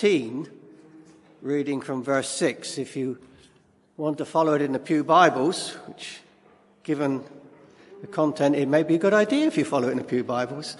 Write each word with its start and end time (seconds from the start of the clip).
18, 0.00 0.48
reading 1.42 1.80
from 1.80 2.04
verse 2.04 2.28
6. 2.28 2.78
If 2.78 2.94
you 2.94 3.18
want 3.96 4.18
to 4.18 4.24
follow 4.24 4.54
it 4.54 4.62
in 4.62 4.70
the 4.70 4.78
Pew 4.78 5.02
Bibles, 5.02 5.72
which, 5.86 6.20
given 6.84 7.24
the 8.00 8.06
content, 8.06 8.54
it 8.54 8.68
may 8.68 8.84
be 8.84 8.94
a 8.94 8.98
good 8.98 9.12
idea 9.12 9.48
if 9.48 9.58
you 9.58 9.64
follow 9.64 9.88
it 9.88 9.90
in 9.90 9.98
the 9.98 10.04
Pew 10.04 10.22
Bibles. 10.22 10.76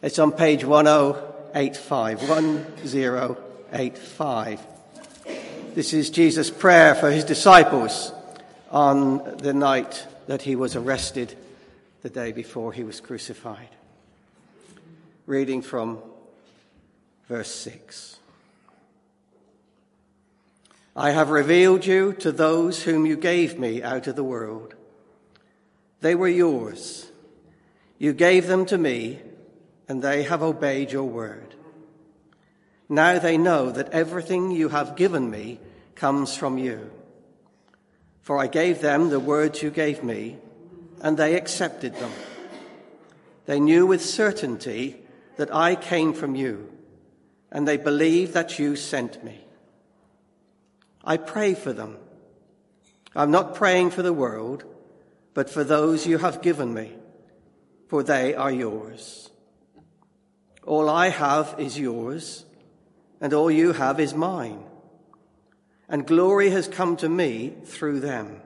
It's 0.00 0.20
on 0.20 0.30
page 0.30 0.64
1085. 0.64 2.28
1085. 2.28 4.60
This 5.74 5.92
is 5.92 6.10
Jesus' 6.10 6.48
prayer 6.48 6.94
for 6.94 7.10
his 7.10 7.24
disciples 7.24 8.12
on 8.70 9.38
the 9.38 9.54
night 9.54 10.06
that 10.28 10.42
he 10.42 10.54
was 10.54 10.76
arrested 10.76 11.36
the 12.02 12.10
day 12.10 12.30
before 12.30 12.72
he 12.72 12.84
was 12.84 13.00
crucified. 13.00 13.70
Reading 15.26 15.62
from 15.62 15.98
verse 17.26 17.50
6. 17.50 18.20
I 20.94 21.12
have 21.12 21.30
revealed 21.30 21.86
you 21.86 22.12
to 22.14 22.30
those 22.32 22.82
whom 22.82 23.06
you 23.06 23.16
gave 23.16 23.58
me 23.58 23.82
out 23.82 24.06
of 24.06 24.16
the 24.16 24.24
world. 24.24 24.74
They 26.00 26.14
were 26.14 26.28
yours. 26.28 27.10
You 27.98 28.12
gave 28.12 28.46
them 28.46 28.66
to 28.66 28.76
me, 28.76 29.20
and 29.88 30.02
they 30.02 30.24
have 30.24 30.42
obeyed 30.42 30.92
your 30.92 31.04
word. 31.04 31.54
Now 32.90 33.18
they 33.18 33.38
know 33.38 33.70
that 33.70 33.88
everything 33.90 34.50
you 34.50 34.68
have 34.68 34.96
given 34.96 35.30
me 35.30 35.60
comes 35.94 36.36
from 36.36 36.58
you. 36.58 36.90
For 38.20 38.38
I 38.38 38.46
gave 38.46 38.82
them 38.82 39.08
the 39.08 39.20
words 39.20 39.62
you 39.62 39.70
gave 39.70 40.04
me, 40.04 40.36
and 41.00 41.16
they 41.16 41.36
accepted 41.36 41.94
them. 41.94 42.12
They 43.46 43.60
knew 43.60 43.86
with 43.86 44.04
certainty 44.04 44.98
that 45.36 45.54
I 45.54 45.74
came 45.74 46.12
from 46.12 46.34
you, 46.34 46.70
and 47.50 47.66
they 47.66 47.78
believed 47.78 48.34
that 48.34 48.58
you 48.58 48.76
sent 48.76 49.24
me. 49.24 49.40
I 51.04 51.16
pray 51.16 51.54
for 51.54 51.72
them. 51.72 51.96
I'm 53.14 53.30
not 53.30 53.54
praying 53.54 53.90
for 53.90 54.02
the 54.02 54.12
world, 54.12 54.64
but 55.34 55.50
for 55.50 55.64
those 55.64 56.06
you 56.06 56.18
have 56.18 56.42
given 56.42 56.72
me, 56.72 56.92
for 57.88 58.02
they 58.02 58.34
are 58.34 58.50
yours. 58.50 59.30
All 60.64 60.88
I 60.88 61.08
have 61.08 61.54
is 61.58 61.78
yours, 61.78 62.44
and 63.20 63.34
all 63.34 63.50
you 63.50 63.72
have 63.72 63.98
is 63.98 64.14
mine. 64.14 64.62
And 65.88 66.06
glory 66.06 66.50
has 66.50 66.68
come 66.68 66.96
to 66.98 67.08
me 67.08 67.54
through 67.64 68.00
them. 68.00 68.40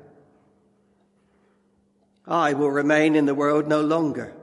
I 2.26 2.54
will 2.54 2.70
remain 2.70 3.14
in 3.14 3.26
the 3.26 3.34
world 3.34 3.68
no 3.68 3.82
longer, 3.82 4.34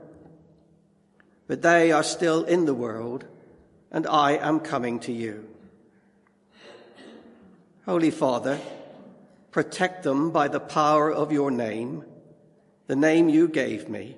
but 1.46 1.60
they 1.60 1.92
are 1.92 2.02
still 2.02 2.44
in 2.44 2.64
the 2.64 2.74
world, 2.74 3.26
and 3.90 4.06
I 4.06 4.32
am 4.32 4.60
coming 4.60 5.00
to 5.00 5.12
you. 5.12 5.53
Holy 7.86 8.10
Father, 8.10 8.58
protect 9.50 10.04
them 10.04 10.30
by 10.30 10.48
the 10.48 10.60
power 10.60 11.12
of 11.12 11.32
your 11.32 11.50
name, 11.50 12.02
the 12.86 12.96
name 12.96 13.28
you 13.28 13.46
gave 13.46 13.90
me, 13.90 14.16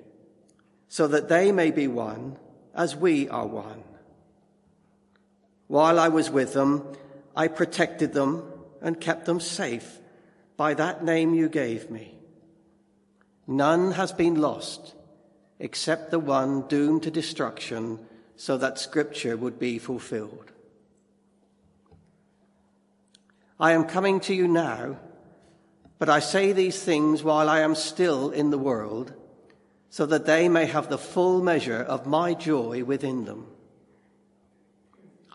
so 0.87 1.05
that 1.07 1.27
they 1.27 1.51
may 1.51 1.71
be 1.71 1.85
one 1.85 2.37
as 2.73 2.95
we 2.95 3.27
are 3.27 3.45
one. 3.45 3.83
While 5.67 5.99
I 5.99 6.07
was 6.07 6.29
with 6.29 6.53
them, 6.53 6.95
I 7.35 7.49
protected 7.49 8.13
them 8.13 8.43
and 8.81 9.01
kept 9.01 9.25
them 9.25 9.41
safe 9.41 9.99
by 10.55 10.73
that 10.75 11.03
name 11.03 11.33
you 11.33 11.49
gave 11.49 11.91
me. 11.91 12.15
None 13.47 13.91
has 13.91 14.13
been 14.13 14.35
lost 14.35 14.95
except 15.59 16.11
the 16.11 16.19
one 16.19 16.67
doomed 16.69 17.03
to 17.03 17.11
destruction 17.11 17.99
so 18.37 18.57
that 18.57 18.79
scripture 18.79 19.35
would 19.35 19.59
be 19.59 19.77
fulfilled. 19.77 20.53
I 23.59 23.71
am 23.71 23.85
coming 23.85 24.19
to 24.21 24.33
you 24.33 24.47
now, 24.47 24.97
but 25.97 26.09
I 26.09 26.19
say 26.19 26.51
these 26.51 26.81
things 26.81 27.23
while 27.23 27.49
I 27.49 27.61
am 27.61 27.73
still 27.73 28.29
in 28.29 28.51
the 28.51 28.57
world, 28.57 29.13
so 29.89 30.05
that 30.05 30.25
they 30.25 30.47
may 30.47 30.65
have 30.65 30.89
the 30.89 30.97
full 30.97 31.41
measure 31.41 31.81
of 31.81 32.05
my 32.05 32.35
joy 32.35 32.83
within 32.83 33.25
them. 33.25 33.47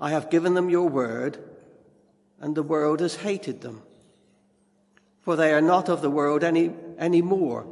I 0.01 0.11
have 0.11 0.31
given 0.31 0.55
them 0.55 0.71
your 0.71 0.89
word, 0.89 1.39
and 2.41 2.55
the 2.55 2.63
world 2.63 3.01
has 3.01 3.17
hated 3.17 3.61
them, 3.61 3.83
for 5.23 5.35
they 5.35 5.53
are 5.53 5.61
not 5.61 5.89
of 5.89 6.01
the 6.01 6.11
world 6.11 6.45
any, 6.45 6.71
any 6.99 7.23
more 7.23 7.67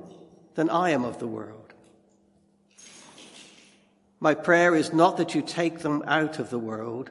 than 0.54 0.68
I 0.68 0.90
am 0.90 1.04
of 1.04 1.18
the 1.18 1.28
world. 1.28 1.74
My 4.18 4.34
prayer 4.34 4.74
is 4.74 4.92
not 4.92 5.16
that 5.16 5.34
you 5.34 5.42
take 5.42 5.78
them 5.78 6.02
out 6.06 6.38
of 6.38 6.50
the 6.50 6.58
world, 6.58 7.10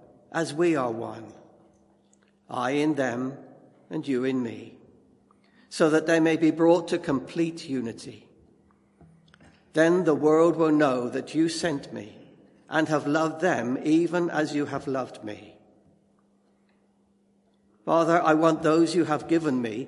as 0.31 0.53
we 0.53 0.75
are 0.75 0.91
one, 0.91 1.33
I 2.49 2.71
in 2.71 2.95
them 2.95 3.37
and 3.89 4.07
you 4.07 4.23
in 4.23 4.41
me, 4.41 4.75
so 5.69 5.89
that 5.89 6.07
they 6.07 6.19
may 6.19 6.37
be 6.37 6.51
brought 6.51 6.87
to 6.89 6.97
complete 6.97 7.67
unity. 7.67 8.27
Then 9.73 10.03
the 10.03 10.15
world 10.15 10.55
will 10.55 10.71
know 10.71 11.09
that 11.09 11.33
you 11.33 11.49
sent 11.49 11.93
me 11.93 12.17
and 12.69 12.87
have 12.87 13.07
loved 13.07 13.41
them 13.41 13.77
even 13.83 14.29
as 14.29 14.55
you 14.55 14.65
have 14.65 14.87
loved 14.87 15.23
me. 15.23 15.55
Father, 17.85 18.21
I 18.21 18.33
want 18.33 18.63
those 18.63 18.95
you 18.95 19.05
have 19.05 19.27
given 19.27 19.61
me 19.61 19.87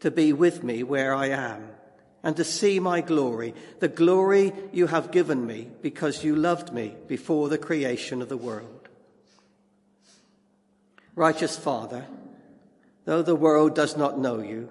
to 0.00 0.10
be 0.10 0.32
with 0.32 0.62
me 0.62 0.82
where 0.82 1.14
I 1.14 1.28
am 1.28 1.68
and 2.22 2.36
to 2.36 2.44
see 2.44 2.78
my 2.78 3.00
glory, 3.00 3.54
the 3.80 3.88
glory 3.88 4.52
you 4.72 4.86
have 4.86 5.10
given 5.10 5.46
me 5.46 5.68
because 5.82 6.24
you 6.24 6.36
loved 6.36 6.72
me 6.72 6.94
before 7.08 7.48
the 7.48 7.58
creation 7.58 8.22
of 8.22 8.28
the 8.28 8.36
world. 8.36 8.81
Righteous 11.14 11.58
Father, 11.58 12.06
though 13.04 13.22
the 13.22 13.36
world 13.36 13.74
does 13.74 13.96
not 13.96 14.18
know 14.18 14.40
you, 14.40 14.70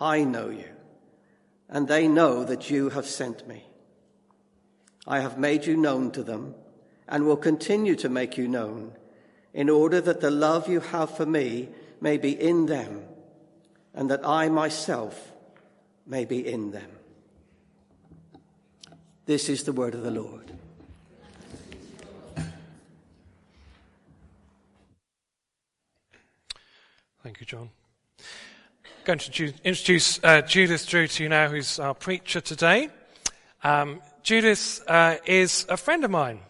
I 0.00 0.24
know 0.24 0.48
you, 0.48 0.68
and 1.68 1.86
they 1.86 2.08
know 2.08 2.44
that 2.44 2.70
you 2.70 2.90
have 2.90 3.06
sent 3.06 3.46
me. 3.46 3.64
I 5.06 5.20
have 5.20 5.38
made 5.38 5.66
you 5.66 5.76
known 5.76 6.10
to 6.12 6.22
them 6.22 6.54
and 7.06 7.26
will 7.26 7.36
continue 7.36 7.94
to 7.96 8.08
make 8.08 8.38
you 8.38 8.48
known 8.48 8.92
in 9.52 9.68
order 9.68 10.00
that 10.00 10.20
the 10.20 10.30
love 10.30 10.68
you 10.68 10.80
have 10.80 11.14
for 11.14 11.26
me 11.26 11.68
may 12.00 12.16
be 12.16 12.32
in 12.32 12.66
them 12.66 13.02
and 13.94 14.10
that 14.10 14.26
I 14.26 14.48
myself 14.48 15.32
may 16.06 16.24
be 16.24 16.46
in 16.46 16.70
them. 16.70 16.90
This 19.26 19.48
is 19.48 19.64
the 19.64 19.72
word 19.72 19.94
of 19.94 20.02
the 20.02 20.10
Lord. 20.10 20.52
John. 27.54 27.70
I'm 28.18 28.24
going 29.04 29.18
to 29.20 29.52
introduce 29.62 30.18
uh, 30.24 30.40
Judith 30.42 30.88
Drew 30.88 31.06
to 31.06 31.22
you 31.22 31.28
now, 31.28 31.48
who's 31.48 31.78
our 31.78 31.94
preacher 31.94 32.40
today. 32.40 32.88
Um, 33.62 34.02
Judith 34.24 34.82
uh, 34.88 35.18
is 35.24 35.64
a 35.68 35.76
friend 35.76 36.04
of 36.04 36.10
mine. 36.10 36.40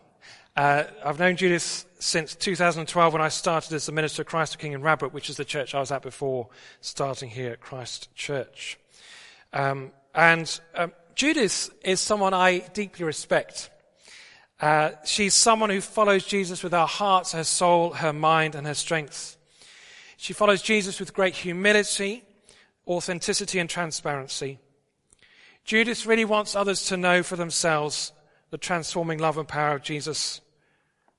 Uh, 0.56 0.84
I've 1.04 1.18
known 1.18 1.36
Judith 1.36 1.84
since 1.98 2.34
2012 2.34 3.12
when 3.12 3.20
I 3.20 3.28
started 3.28 3.74
as 3.74 3.84
the 3.84 3.92
minister 3.92 4.22
of 4.22 4.28
Christ 4.28 4.52
the 4.52 4.58
King 4.58 4.72
in 4.72 4.80
Radbrook, 4.80 5.12
which 5.12 5.28
is 5.28 5.36
the 5.36 5.44
church 5.44 5.74
I 5.74 5.80
was 5.80 5.92
at 5.92 6.00
before 6.00 6.48
starting 6.80 7.28
here 7.28 7.52
at 7.52 7.60
Christ 7.60 8.08
Church. 8.14 8.78
Um, 9.52 9.90
and 10.14 10.58
um, 10.74 10.92
Judith 11.14 11.68
is 11.84 12.00
someone 12.00 12.32
I 12.32 12.60
deeply 12.72 13.04
respect. 13.04 13.68
Uh, 14.58 14.92
she's 15.04 15.34
someone 15.34 15.68
who 15.68 15.82
follows 15.82 16.24
Jesus 16.24 16.62
with 16.62 16.72
her 16.72 16.86
heart, 16.86 17.32
her 17.32 17.44
soul, 17.44 17.90
her 17.90 18.14
mind, 18.14 18.54
and 18.54 18.66
her 18.66 18.72
strength. 18.72 19.36
She 20.16 20.32
follows 20.32 20.62
Jesus 20.62 21.00
with 21.00 21.14
great 21.14 21.34
humility, 21.34 22.24
authenticity, 22.86 23.58
and 23.58 23.68
transparency. 23.68 24.58
Judith 25.64 26.06
really 26.06 26.24
wants 26.24 26.54
others 26.54 26.86
to 26.86 26.96
know 26.96 27.22
for 27.22 27.36
themselves 27.36 28.12
the 28.50 28.58
transforming 28.58 29.18
love 29.18 29.38
and 29.38 29.48
power 29.48 29.74
of 29.74 29.82
Jesus 29.82 30.40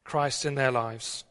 Christ 0.04 0.46
in 0.46 0.56
their 0.56 0.72
lives. 0.72 1.24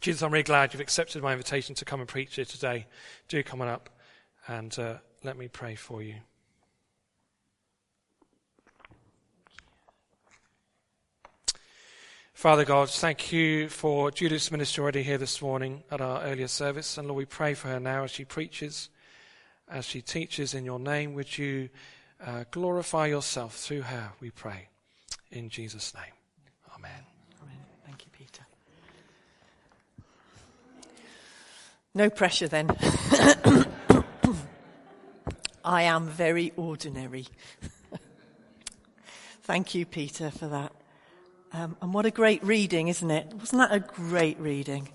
Judith, 0.00 0.22
I'm 0.22 0.32
really 0.32 0.42
glad 0.42 0.74
you've 0.74 0.80
accepted 0.82 1.22
my 1.22 1.32
invitation 1.32 1.74
to 1.76 1.84
come 1.84 2.00
and 2.00 2.08
preach 2.08 2.36
here 2.36 2.44
today. 2.44 2.86
Do 3.28 3.42
come 3.42 3.62
on 3.62 3.68
up 3.68 3.88
and 4.46 4.76
uh, 4.78 4.96
let 5.22 5.38
me 5.38 5.48
pray 5.48 5.76
for 5.76 6.02
you. 6.02 6.16
Father 12.34 12.64
God, 12.64 12.90
thank 12.90 13.32
you 13.32 13.68
for 13.68 14.10
Judith's 14.10 14.50
ministry 14.50 14.82
already 14.82 15.04
here 15.04 15.18
this 15.18 15.40
morning 15.40 15.84
at 15.90 16.00
our 16.00 16.20
earlier 16.24 16.48
service. 16.48 16.98
And 16.98 17.06
Lord, 17.06 17.16
we 17.16 17.24
pray 17.24 17.54
for 17.54 17.68
her 17.68 17.78
now 17.78 18.02
as 18.02 18.10
she 18.10 18.24
preaches, 18.24 18.90
as 19.68 19.84
she 19.84 20.02
teaches 20.02 20.52
in 20.52 20.64
your 20.64 20.80
name. 20.80 21.14
Would 21.14 21.38
you 21.38 21.70
uh, 22.22 22.44
glorify 22.50 23.06
yourself 23.06 23.56
through 23.56 23.82
her, 23.82 24.10
we 24.20 24.30
pray. 24.30 24.68
In 25.30 25.48
Jesus' 25.48 25.94
name. 25.94 26.12
Amen. 26.76 26.90
Amen. 27.40 27.56
Thank 27.86 28.04
you, 28.04 28.10
Peter. 28.12 28.44
No 31.94 32.10
pressure 32.10 32.48
then. 32.48 32.68
I 35.64 35.82
am 35.82 36.08
very 36.08 36.52
ordinary. 36.56 37.28
Thank 39.44 39.74
you, 39.76 39.86
Peter, 39.86 40.32
for 40.32 40.48
that. 40.48 40.72
Um, 41.54 41.76
and 41.80 41.94
what 41.94 42.04
a 42.04 42.10
great 42.10 42.42
reading, 42.42 42.88
isn't 42.88 43.10
it? 43.12 43.32
Wasn't 43.32 43.60
that 43.60 43.72
a 43.72 43.78
great 43.78 44.40
reading? 44.40 44.88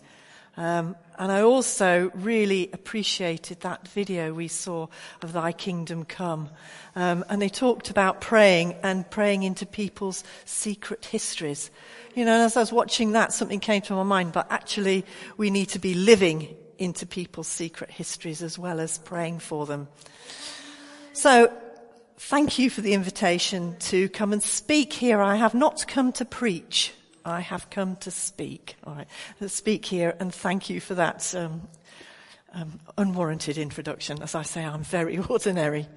Um, 0.58 0.98
and 1.18 1.32
I 1.32 1.42
also 1.42 2.12
really 2.14 2.70
appreciated 2.74 3.62
that 3.62 3.88
video 3.88 4.34
we 4.34 4.50
saw 4.50 4.88
of 5.22 5.32
Thy 5.32 5.54
Kingdom 5.54 6.04
Come. 6.04 6.50
Um, 6.98 7.24
and 7.30 7.42
they 7.42 7.48
talked 7.48 7.90
about 7.90 8.20
praying 8.20 8.76
and 8.84 9.10
praying 9.10 9.44
into 9.44 9.66
people's 9.66 10.26
secret 10.44 11.06
histories. 11.06 11.72
You 12.14 12.26
know, 12.26 12.44
as 12.44 12.58
I 12.58 12.60
was 12.60 12.74
watching 12.74 13.14
that, 13.14 13.32
something 13.32 13.62
came 13.62 13.82
to 13.84 13.94
my 13.94 14.04
mind, 14.04 14.34
but 14.34 14.52
actually 14.52 15.06
we 15.38 15.50
need 15.50 15.70
to 15.70 15.80
be 15.80 15.94
living 15.94 16.58
into 16.78 17.06
people's 17.06 17.48
secret 17.48 17.90
histories 17.90 18.42
as 18.42 18.60
well 18.60 18.82
as 18.82 18.98
praying 18.98 19.40
for 19.40 19.66
them. 19.66 19.88
So 21.14 21.54
thank 22.20 22.60
you 22.60 22.70
for 22.70 22.82
the 22.82 22.94
invitation 22.94 23.78
to 23.80 24.10
come 24.10 24.34
and 24.34 24.44
speak 24.44 24.92
here. 24.92 25.22
I 25.22 25.38
have 25.38 25.54
not 25.54 25.88
come 25.88 26.12
to 26.14 26.26
preach. 26.26 26.94
I 27.24 27.40
have 27.40 27.70
come 27.70 27.96
to 27.98 28.12
speak. 28.12 28.76
All 28.84 28.94
right, 28.94 29.08
speak 29.50 29.86
here, 29.86 30.16
and 30.20 30.34
thank 30.34 30.70
you 30.70 30.82
for 30.82 30.96
that 30.96 31.34
um, 31.34 31.62
um, 32.54 32.80
unwarranted 32.98 33.58
introduction. 33.58 34.22
As 34.22 34.36
I 34.36 34.42
say, 34.42 34.66
I'm 34.66 34.84
very 34.84 35.18
ordinary. 35.30 35.88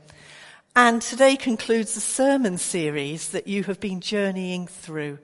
And 0.77 1.03
today 1.03 1.37
concludes 1.37 1.95
the 1.95 2.01
sermon 2.01 2.57
series 2.57 3.31
that 3.31 3.49
you 3.49 3.65
have 3.65 3.81
been 3.81 4.01
journeying 4.01 4.69
through. 4.69 5.19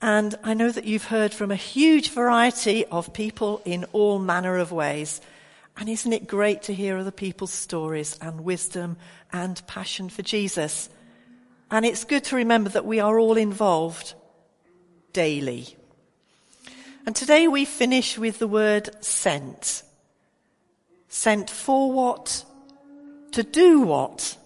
And 0.00 0.36
I 0.44 0.54
know 0.54 0.70
that 0.70 0.84
you've 0.84 1.04
heard 1.04 1.34
from 1.34 1.50
a 1.50 1.56
huge 1.56 2.10
variety 2.10 2.86
of 2.86 3.12
people 3.12 3.60
in 3.64 3.84
all 3.92 4.18
manner 4.18 4.56
of 4.56 4.72
ways. 4.72 5.20
And 5.80 5.88
isn't 5.88 6.12
it 6.12 6.26
great 6.26 6.64
to 6.64 6.74
hear 6.74 6.98
other 6.98 7.10
people's 7.10 7.52
stories 7.52 8.18
and 8.20 8.42
wisdom 8.42 8.98
and 9.32 9.66
passion 9.66 10.10
for 10.10 10.20
Jesus? 10.20 10.90
And 11.70 11.86
it's 11.86 12.04
good 12.04 12.22
to 12.24 12.36
remember 12.36 12.68
that 12.68 12.84
we 12.84 13.00
are 13.00 13.18
all 13.18 13.38
involved 13.38 14.12
daily. 15.14 15.74
And 17.06 17.16
today 17.16 17.48
we 17.48 17.64
finish 17.64 18.18
with 18.18 18.38
the 18.38 18.46
word 18.46 18.90
sent. 19.02 19.82
Sent 21.08 21.48
for 21.48 21.90
what? 21.90 22.44
To 23.32 23.42
do 23.42 23.80
what? 23.80 24.36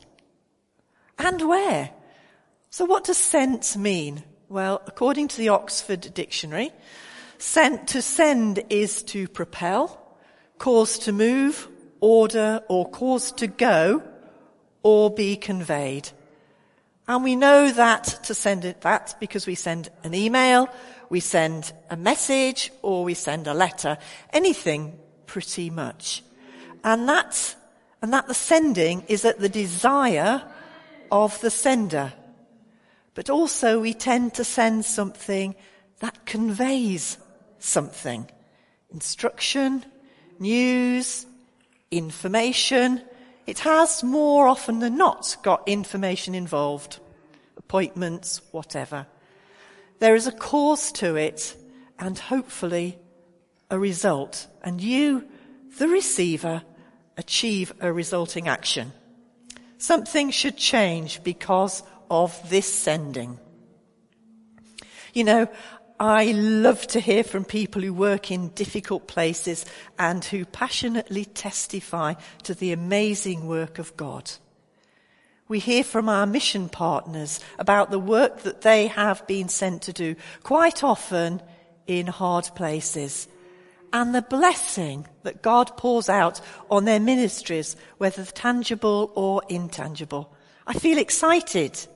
And 1.19 1.49
where? 1.49 1.91
So 2.71 2.85
what 2.85 3.03
does 3.03 3.19
sent 3.19 3.77
mean? 3.77 4.23
Well, 4.49 4.83
according 4.87 5.27
to 5.29 5.39
the 5.39 5.49
Oxford 5.49 6.15
Dictionary, 6.15 6.71
sent 7.39 7.89
to 7.89 8.03
send 8.03 8.63
is 8.71 9.03
to 9.03 9.27
propel, 9.27 10.01
cause 10.59 10.99
to 11.01 11.13
move, 11.13 11.69
order, 12.01 12.63
or 12.69 12.89
cause 12.89 13.33
to 13.33 13.47
go, 13.47 14.03
or 14.83 15.11
be 15.11 15.37
conveyed. 15.37 16.11
And 17.07 17.23
we 17.23 17.37
know 17.37 17.71
that 17.71 18.05
to 18.25 18.35
send 18.35 18.65
it, 18.65 18.81
that 18.81 19.17
because 19.21 19.47
we 19.47 19.55
send 19.55 19.91
an 20.05 20.15
email, 20.15 20.69
we 21.11 21.21
send 21.21 21.73
a 21.91 21.97
message, 21.97 22.73
or 22.83 23.05
we 23.05 23.15
send 23.15 23.47
a 23.47 23.55
letter. 23.55 23.99
Anything 24.33 24.99
pretty 25.27 25.71
much. 25.71 26.23
And 26.83 27.09
and 27.09 28.13
that 28.13 28.27
the 28.27 28.35
sending 28.35 29.03
is 29.09 29.25
at 29.25 29.39
the 29.39 29.49
desire 29.49 30.43
of 31.11 31.41
the 31.41 31.51
sender. 31.51 32.13
But 33.15 33.31
also 33.31 33.81
we 33.81 33.95
tend 33.95 34.35
to 34.35 34.45
send 34.45 34.85
something 34.85 35.55
that 36.01 36.27
conveys 36.27 37.17
something. 37.59 38.31
Instruction, 38.93 39.85
news, 40.41 41.27
information. 41.91 43.03
It 43.47 43.61
has 43.61 44.03
more 44.03 44.49
often 44.49 44.79
than 44.79 44.97
not 44.97 45.37
got 45.43 45.69
information 45.69 46.35
involved. 46.35 46.99
Appointments, 47.57 48.41
whatever. 48.51 49.07
There 49.99 50.15
is 50.15 50.27
a 50.27 50.33
cause 50.33 50.93
to 50.93 51.17
it 51.17 51.57
and 51.99 52.19
hopefully 52.19 52.99
a 53.71 53.79
result. 53.79 54.47
And 54.63 54.81
you, 54.81 55.25
the 55.79 55.89
receiver, 55.89 56.63
achieve 57.17 57.73
a 57.81 57.93
resulting 57.93 58.49
action. 58.49 58.93
Something 59.79 60.31
should 60.31 60.57
change 60.57 61.23
because 61.23 61.83
of 62.11 62.39
this 62.51 62.73
sending. 62.73 63.39
You 65.13 65.25
know, 65.25 65.49
I 65.99 66.33
love 66.33 66.87
to 66.89 67.01
hear 67.01 67.23
from 67.23 67.45
people 67.45 67.81
who 67.81 67.95
work 67.95 68.33
in 68.33 68.49
difficult 68.49 69.07
places 69.07 69.65
and 69.97 70.25
who 70.25 70.45
passionately 70.45 71.25
testify 71.25 72.15
to 72.43 72.55
the 72.55 72.73
amazing 72.73 73.47
work 73.47 73.79
of 73.79 73.97
God. 73.97 74.33
We 75.47 75.61
hear 75.61 75.85
from 75.85 76.09
our 76.09 76.27
mission 76.27 76.69
partners 76.69 77.39
about 77.59 77.91
the 77.91 78.01
work 78.01 78.41
that 78.41 78.63
they 78.63 78.89
have 78.89 79.25
been 79.29 79.49
sent 79.49 79.83
to 79.83 79.93
do, 79.93 80.17
quite 80.43 80.83
often 80.83 81.41
in 81.87 82.09
hard 82.09 82.51
places, 82.57 83.29
and 83.93 84.13
the 84.13 84.23
blessing 84.23 85.07
that 85.23 85.43
God 85.43 85.77
pours 85.77 86.09
out 86.09 86.41
on 86.71 86.87
their 86.87 86.99
ministries, 86.99 87.77
whether 87.99 88.25
tangible 88.25 89.13
or 89.15 89.43
intangible. 89.49 90.35
I 90.67 90.73
feel 90.73 90.99
excited 90.99 91.87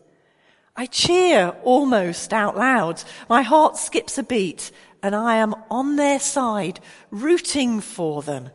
I 0.79 0.87
cheer 0.87 1.57
almost 1.65 2.33
out 2.33 2.57
loud. 2.57 3.03
My 3.29 3.43
heart 3.43 3.77
skips 3.77 4.17
a 4.17 4.23
beat 4.23 4.71
and 5.03 5.13
I 5.13 5.39
am 5.39 5.57
on 5.69 5.97
their 5.97 6.21
side, 6.21 6.79
rooting 7.11 7.81
for 7.81 8.23
them 8.23 8.51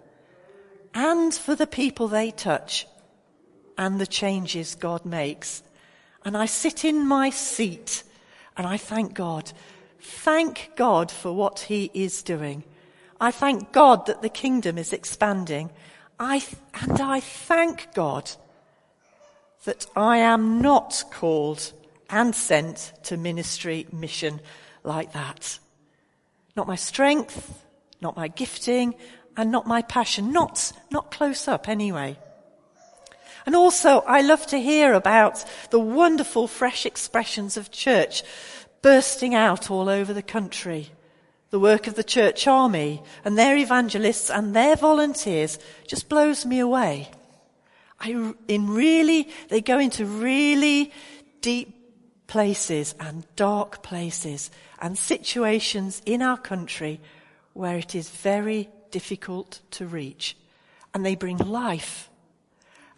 and 0.94 1.34
for 1.34 1.53
the 1.53 1.68
people 1.68 2.08
they 2.08 2.32
touch 2.32 2.88
and 3.77 4.00
the 4.00 4.08
changes 4.08 4.75
God 4.75 5.03
makes. 5.03 5.63
And 6.24 6.38
I 6.38 6.46
sit 6.46 6.86
in 6.86 7.06
my 7.06 7.30
seat 7.30 8.03
and 8.56 8.65
I 8.65 8.77
thank 8.77 9.13
God. 9.13 9.51
Thank 10.00 10.72
God 10.77 11.12
for 11.12 11.34
what 11.34 11.60
he 11.60 11.92
is 11.94 12.24
doing. 12.24 12.63
I 13.20 13.32
thank 13.32 13.74
God 13.74 14.06
that 14.06 14.22
the 14.22 14.30
kingdom 14.30 14.77
is 14.77 14.94
expanding. 14.94 15.72
I, 16.18 16.42
and 16.74 17.01
I 17.01 17.20
thank 17.20 17.94
God 17.94 18.32
that 19.65 19.88
I 19.94 20.20
am 20.20 20.62
not 20.62 21.03
called 21.12 21.74
and 22.13 22.36
sent 22.36 22.93
to 23.03 23.17
ministry 23.17 23.88
mission 23.91 24.39
like 24.84 25.13
that. 25.13 25.58
Not 26.55 26.67
my 26.67 26.75
strength, 26.75 27.65
not 28.01 28.15
my 28.15 28.27
gifting, 28.27 28.93
and 29.36 29.51
not 29.51 29.65
my 29.65 29.82
passion. 29.82 30.32
Not, 30.32 30.72
not 30.91 31.10
close 31.10 31.48
up 31.48 31.67
anyway. 31.67 32.17
And 33.48 33.55
also, 33.55 34.01
I 34.01 34.22
love 34.22 34.46
to 34.48 34.62
hear 34.62 34.93
about 34.93 35.43
the 35.72 35.79
wonderful 35.79 36.48
fresh 36.48 36.86
expressions 36.86 37.58
of 37.58 37.72
church 37.72 38.24
bursting 38.84 39.34
out 39.34 39.72
all 39.72 39.89
over 39.89 40.13
the 40.13 40.22
country. 40.22 40.89
The 41.50 41.60
work 41.60 41.88
of 41.88 41.96
the 41.96 42.03
church 42.03 42.48
army 42.48 43.01
and 43.25 43.38
their 43.38 43.58
evangelists 43.58 44.29
and 44.29 44.55
their 44.55 44.75
volunteers 44.75 45.58
just 45.88 46.10
blows 46.10 46.46
me 46.46 46.60
away. 46.60 47.10
I, 48.00 48.34
in 48.48 48.70
really, 48.70 49.29
they 49.50 49.62
go 49.62 49.79
into 49.79 50.05
really 50.05 50.91
deep 51.41 51.83
places 52.27 52.96
and 53.00 53.25
dark 53.36 53.84
places 53.84 54.50
and 54.80 54.98
situations 54.98 56.01
in 56.06 56.22
our 56.22 56.38
country 56.38 57.00
where 57.53 57.77
it 57.77 57.96
is 57.96 58.10
very 58.10 58.70
difficult 58.92 59.60
to 59.72 59.86
reach. 59.86 60.38
And 60.94 61.06
they 61.06 61.15
bring 61.15 61.38
life 61.38 62.10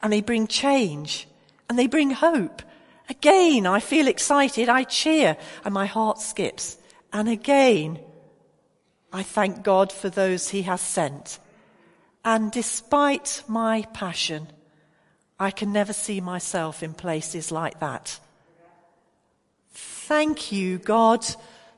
and 0.01 0.11
they 0.11 0.21
bring 0.21 0.47
change 0.47 1.27
and 1.69 1.77
they 1.79 1.87
bring 1.87 2.11
hope. 2.11 2.61
Again, 3.09 3.65
I 3.65 3.79
feel 3.79 4.07
excited. 4.07 4.69
I 4.69 4.83
cheer 4.83 5.37
and 5.63 5.73
my 5.73 5.85
heart 5.85 6.19
skips. 6.19 6.77
And 7.13 7.29
again, 7.29 7.99
I 9.13 9.23
thank 9.23 9.63
God 9.63 9.91
for 9.91 10.09
those 10.09 10.49
he 10.49 10.63
has 10.63 10.81
sent 10.81 11.39
And 12.25 12.51
despite 12.51 13.43
my 13.47 13.83
passion, 13.93 14.47
I 15.39 15.51
can 15.51 15.71
never 15.71 15.93
see 15.93 16.19
myself 16.19 16.81
in 16.81 16.95
places 16.95 17.51
like 17.51 17.79
that. 17.81 18.19
Thank 19.75 20.53
you, 20.53 20.77
God, 20.77 21.25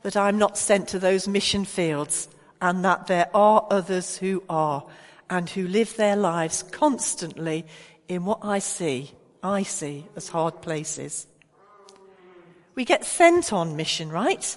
that 0.04 0.16
I'm 0.16 0.38
not 0.38 0.56
sent 0.56 0.90
to 0.90 1.00
those 1.00 1.28
mission 1.28 1.66
fields 1.66 2.30
and 2.62 2.86
that 2.86 3.08
there 3.08 3.28
are 3.34 3.66
others 3.72 4.18
who 4.18 4.44
are 4.48 4.86
and 5.32 5.50
who 5.50 5.68
live 5.68 5.96
their 5.96 6.16
lives 6.16 6.62
constantly 6.62 7.66
in 8.08 8.24
what 8.24 8.40
I 8.44 8.60
see, 8.60 9.12
I 9.42 9.64
see 9.64 10.06
as 10.16 10.30
hard 10.30 10.62
places. 10.62 11.26
We 12.76 12.86
get 12.86 13.04
sent 13.04 13.52
on 13.52 13.76
mission, 13.76 14.10
right? 14.10 14.56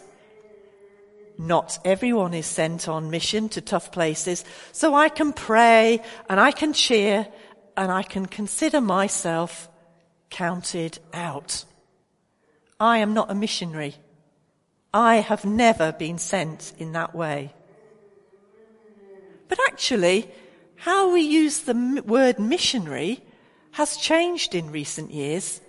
Not 1.39 1.79
everyone 1.83 2.35
is 2.35 2.45
sent 2.45 2.89
on 2.89 3.11
mission 3.11 3.49
to 3.51 3.63
tough 3.63 3.91
places, 3.91 4.45
so 4.73 4.95
I 4.95 5.09
can 5.09 5.33
pray 5.33 6.03
and 6.29 6.39
I 6.39 6.53
can 6.53 6.75
cheer 6.75 7.27
and 7.75 7.91
I 7.91 8.03
can 8.03 8.27
consider 8.27 8.83
myself 8.83 9.71
counted 10.29 10.99
out. 11.15 11.65
I 12.81 12.99
am 12.99 13.13
not 13.13 13.31
a 13.31 13.35
missionary. 13.35 13.97
I 14.95 15.17
have 15.17 15.45
never 15.45 15.93
been 15.93 16.17
sent 16.17 16.73
in 16.79 16.93
that 16.93 17.15
way. 17.15 17.53
But 19.49 19.59
actually, 19.69 20.31
how 20.77 21.13
we 21.13 21.21
use 21.21 21.61
the 21.61 22.03
word 22.07 22.39
missionary 22.39 23.23
has 23.73 23.99
changed 23.99 24.55
in 24.55 24.73
recent 24.73 25.11
years. 25.11 25.61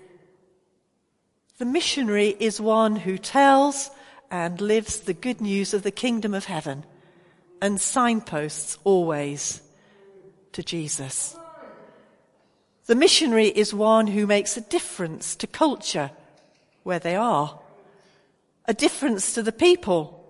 The 1.58 1.66
missionary 1.66 2.30
is 2.40 2.62
one 2.62 2.96
who 2.96 3.18
tells 3.18 3.92
and 4.32 4.62
lives 4.62 5.02
the 5.02 5.14
good 5.14 5.42
news 5.42 5.74
of 5.74 5.84
the 5.84 5.92
kingdom 5.92 6.34
of 6.34 6.46
heaven 6.46 6.86
and 7.62 7.80
signposts 7.80 8.78
always 8.86 9.62
to 10.54 10.64
Jesus. 10.64 11.36
The 12.86 12.96
missionary 12.96 13.48
is 13.48 13.74
one 13.74 14.08
who 14.08 14.26
makes 14.26 14.56
a 14.56 14.62
difference 14.62 15.36
to 15.36 15.48
culture 15.48 16.12
where 16.84 17.00
they 17.00 17.16
are, 17.16 17.60
a 18.66 18.74
difference 18.74 19.34
to 19.34 19.44
the 19.44 19.52
people 19.52 20.26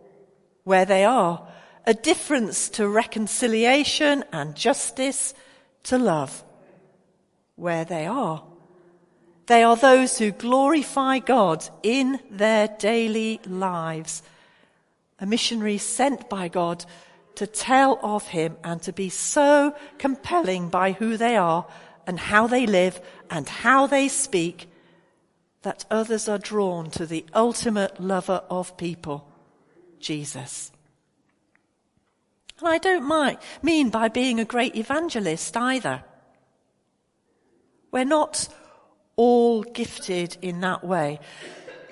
where 0.63 0.85
they 0.85 1.05
are, 1.05 1.47
a 1.85 1.93
difference 1.93 2.69
to 2.69 2.87
reconciliation 2.87 4.23
and 4.31 4.55
justice, 4.55 5.33
to 5.83 5.97
love 5.97 6.43
where 7.55 7.85
they 7.85 8.05
are. 8.05 8.43
They 9.47 9.63
are 9.63 9.75
those 9.75 10.17
who 10.17 10.31
glorify 10.31 11.19
God 11.19 11.67
in 11.83 12.19
their 12.29 12.67
daily 12.67 13.39
lives. 13.45 14.23
A 15.19 15.25
missionary 15.25 15.77
sent 15.77 16.29
by 16.29 16.47
God 16.47 16.85
to 17.35 17.47
tell 17.47 17.99
of 18.01 18.27
Him 18.27 18.57
and 18.63 18.81
to 18.83 18.93
be 18.93 19.09
so 19.09 19.75
compelling 19.97 20.69
by 20.69 20.93
who 20.93 21.17
they 21.17 21.35
are 21.35 21.65
and 22.07 22.19
how 22.19 22.47
they 22.47 22.65
live 22.65 23.01
and 23.29 23.47
how 23.47 23.87
they 23.87 24.07
speak 24.07 24.70
that 25.61 25.85
others 25.91 26.27
are 26.27 26.37
drawn 26.37 26.89
to 26.91 27.05
the 27.05 27.25
ultimate 27.33 27.99
lover 27.99 28.43
of 28.49 28.77
people, 28.77 29.27
Jesus. 29.99 30.71
And 32.59 32.67
I 32.67 32.77
don't 32.77 33.07
mind, 33.07 33.37
mean 33.61 33.89
by 33.89 34.07
being 34.07 34.39
a 34.39 34.45
great 34.45 34.75
evangelist 34.75 35.55
either. 35.57 36.03
We're 37.91 38.05
not 38.05 38.47
all 39.15 39.63
gifted 39.63 40.37
in 40.41 40.61
that 40.61 40.83
way. 40.83 41.19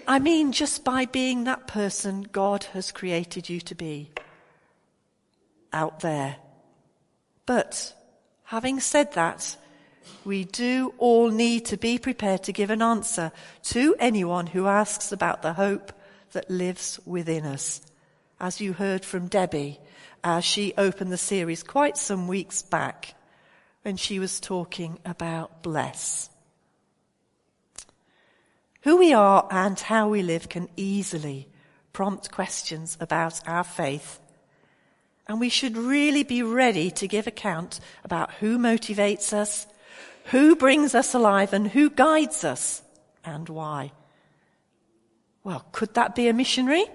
I 0.07 0.17
mean 0.17 0.51
just 0.51 0.83
by 0.83 1.05
being 1.05 1.43
that 1.43 1.67
person 1.67 2.23
God 2.31 2.63
has 2.73 2.91
created 2.91 3.49
you 3.49 3.61
to 3.61 3.75
be 3.75 4.09
out 5.71 5.99
there. 5.99 6.37
But 7.45 7.93
having 8.45 8.79
said 8.79 9.13
that, 9.13 9.55
we 10.25 10.45
do 10.45 10.93
all 10.97 11.29
need 11.29 11.65
to 11.65 11.77
be 11.77 11.97
prepared 11.97 12.43
to 12.43 12.53
give 12.53 12.69
an 12.69 12.81
answer 12.81 13.31
to 13.63 13.95
anyone 13.99 14.47
who 14.47 14.67
asks 14.67 15.11
about 15.11 15.41
the 15.41 15.53
hope 15.53 15.93
that 16.31 16.49
lives 16.49 16.99
within 17.05 17.45
us. 17.45 17.81
As 18.39 18.61
you 18.61 18.73
heard 18.73 19.03
from 19.03 19.27
Debbie 19.27 19.79
as 20.23 20.43
she 20.43 20.73
opened 20.77 21.11
the 21.11 21.17
series 21.17 21.63
quite 21.63 21.97
some 21.97 22.27
weeks 22.27 22.61
back 22.61 23.15
when 23.83 23.97
she 23.97 24.19
was 24.19 24.39
talking 24.39 24.99
about 25.05 25.63
bless. 25.63 26.29
Who 28.81 28.97
we 28.97 29.13
are 29.13 29.47
and 29.51 29.79
how 29.79 30.09
we 30.09 30.21
live 30.21 30.49
can 30.49 30.69
easily 30.77 31.49
prompt 31.93 32.31
questions 32.31 32.97
about 32.99 33.41
our 33.47 33.63
faith. 33.63 34.19
And 35.27 35.39
we 35.39 35.49
should 35.49 35.77
really 35.77 36.23
be 36.23 36.43
ready 36.43 36.89
to 36.91 37.07
give 37.07 37.27
account 37.27 37.79
about 38.03 38.33
who 38.35 38.57
motivates 38.57 39.33
us, 39.33 39.67
who 40.29 40.55
brings 40.55 40.95
us 40.95 41.13
alive 41.13 41.53
and 41.53 41.67
who 41.67 41.89
guides 41.89 42.43
us 42.43 42.81
and 43.23 43.47
why? 43.49 43.91
Well, 45.43 45.65
could 45.71 45.93
that 45.95 46.15
be 46.15 46.27
a 46.27 46.33
missionary? 46.33 46.85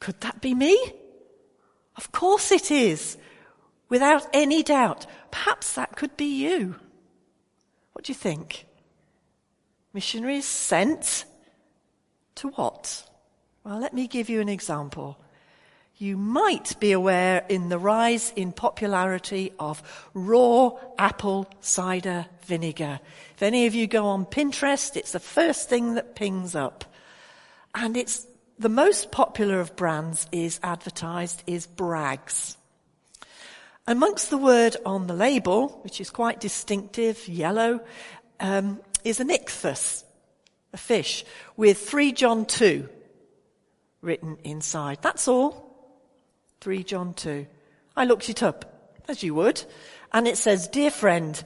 Could 0.00 0.20
that 0.20 0.40
be 0.40 0.54
me? 0.54 0.78
Of 1.96 2.12
course 2.12 2.52
it 2.52 2.70
is. 2.70 3.16
Without 3.88 4.26
any 4.32 4.62
doubt. 4.62 5.06
Perhaps 5.30 5.74
that 5.74 5.96
could 5.96 6.16
be 6.16 6.42
you. 6.42 6.76
What 7.92 8.04
do 8.04 8.10
you 8.10 8.14
think? 8.14 8.66
Missionaries 9.92 10.44
sent 10.44 11.24
to 12.36 12.48
what? 12.48 13.08
Well, 13.64 13.78
let 13.78 13.94
me 13.94 14.06
give 14.06 14.28
you 14.28 14.40
an 14.40 14.48
example 14.48 15.18
you 15.98 16.16
might 16.16 16.78
be 16.78 16.92
aware 16.92 17.44
in 17.48 17.70
the 17.70 17.78
rise 17.78 18.32
in 18.36 18.52
popularity 18.52 19.52
of 19.58 19.82
raw 20.12 20.70
apple 20.98 21.48
cider 21.60 22.26
vinegar. 22.42 23.00
If 23.34 23.42
any 23.42 23.66
of 23.66 23.74
you 23.74 23.86
go 23.86 24.06
on 24.06 24.26
Pinterest, 24.26 24.96
it's 24.96 25.12
the 25.12 25.20
first 25.20 25.70
thing 25.70 25.94
that 25.94 26.14
pings 26.14 26.54
up. 26.54 26.84
And 27.74 27.96
it's 27.96 28.26
the 28.58 28.68
most 28.68 29.10
popular 29.10 29.58
of 29.58 29.74
brands 29.74 30.26
is 30.32 30.60
advertised 30.62 31.42
is 31.46 31.66
Bragg's. 31.66 32.58
Amongst 33.86 34.30
the 34.30 34.38
word 34.38 34.76
on 34.84 35.06
the 35.06 35.14
label, 35.14 35.68
which 35.82 36.00
is 36.00 36.10
quite 36.10 36.40
distinctive, 36.40 37.26
yellow, 37.26 37.80
um, 38.40 38.80
is 39.04 39.20
an 39.20 39.28
ichthus, 39.28 40.04
a 40.72 40.76
fish, 40.76 41.24
with 41.56 41.78
3 41.78 42.12
John 42.12 42.44
2 42.44 42.88
written 44.02 44.36
inside. 44.44 44.98
That's 45.00 45.28
all. 45.28 45.65
3 46.66 46.82
John 46.82 47.14
2. 47.14 47.46
I 47.96 48.04
looked 48.04 48.28
it 48.28 48.42
up, 48.42 48.98
as 49.06 49.22
you 49.22 49.36
would, 49.36 49.62
and 50.12 50.26
it 50.26 50.36
says, 50.36 50.66
Dear 50.66 50.90
friend, 50.90 51.40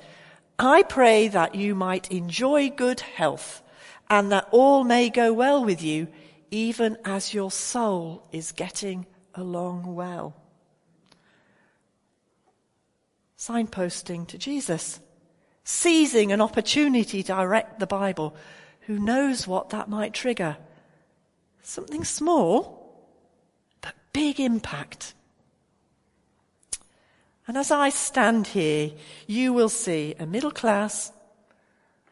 I 0.58 0.82
pray 0.82 1.28
that 1.28 1.54
you 1.54 1.74
might 1.74 2.10
enjoy 2.10 2.70
good 2.70 3.00
health 3.00 3.62
and 4.08 4.32
that 4.32 4.48
all 4.50 4.82
may 4.82 5.10
go 5.10 5.34
well 5.34 5.62
with 5.62 5.82
you, 5.82 6.08
even 6.50 6.96
as 7.04 7.34
your 7.34 7.50
soul 7.50 8.26
is 8.32 8.52
getting 8.52 9.04
along 9.34 9.94
well. 9.94 10.34
Signposting 13.36 14.26
to 14.28 14.38
Jesus, 14.38 15.00
seizing 15.64 16.32
an 16.32 16.40
opportunity 16.40 17.22
to 17.22 17.34
direct 17.34 17.78
the 17.78 17.86
Bible. 17.86 18.34
Who 18.86 18.98
knows 18.98 19.46
what 19.46 19.68
that 19.68 19.90
might 19.90 20.14
trigger? 20.14 20.56
Something 21.60 22.04
small, 22.04 22.79
big 24.12 24.40
impact. 24.40 25.14
And 27.46 27.56
as 27.56 27.70
I 27.70 27.88
stand 27.88 28.48
here, 28.48 28.92
you 29.26 29.52
will 29.52 29.68
see 29.68 30.14
a 30.18 30.26
middle 30.26 30.52
class, 30.52 31.12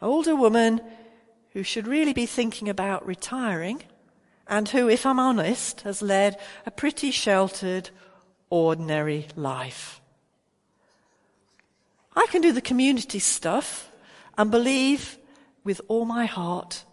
older 0.02 0.35
woman 0.35 0.81
who 1.52 1.62
should 1.62 1.87
really 1.87 2.12
be 2.12 2.26
thinking 2.26 2.69
about 2.69 3.07
retiring 3.07 3.83
and 4.47 4.69
who, 4.69 4.88
if 4.88 5.05
I'm 5.07 5.21
honest, 5.21 5.83
has 5.83 6.02
led 6.02 6.38
a 6.67 6.71
pretty 6.71 7.11
sheltered, 7.11 7.90
ordinary 8.50 9.26
life. 9.37 10.00
I 12.17 12.26
can 12.31 12.43
do 12.43 12.52
the 12.52 12.61
community 12.61 13.21
stuff 13.21 13.93
and 14.37 14.50
believe 14.50 15.19
with 15.62 15.81
all 15.87 16.05
my 16.05 16.26
heart 16.26 16.85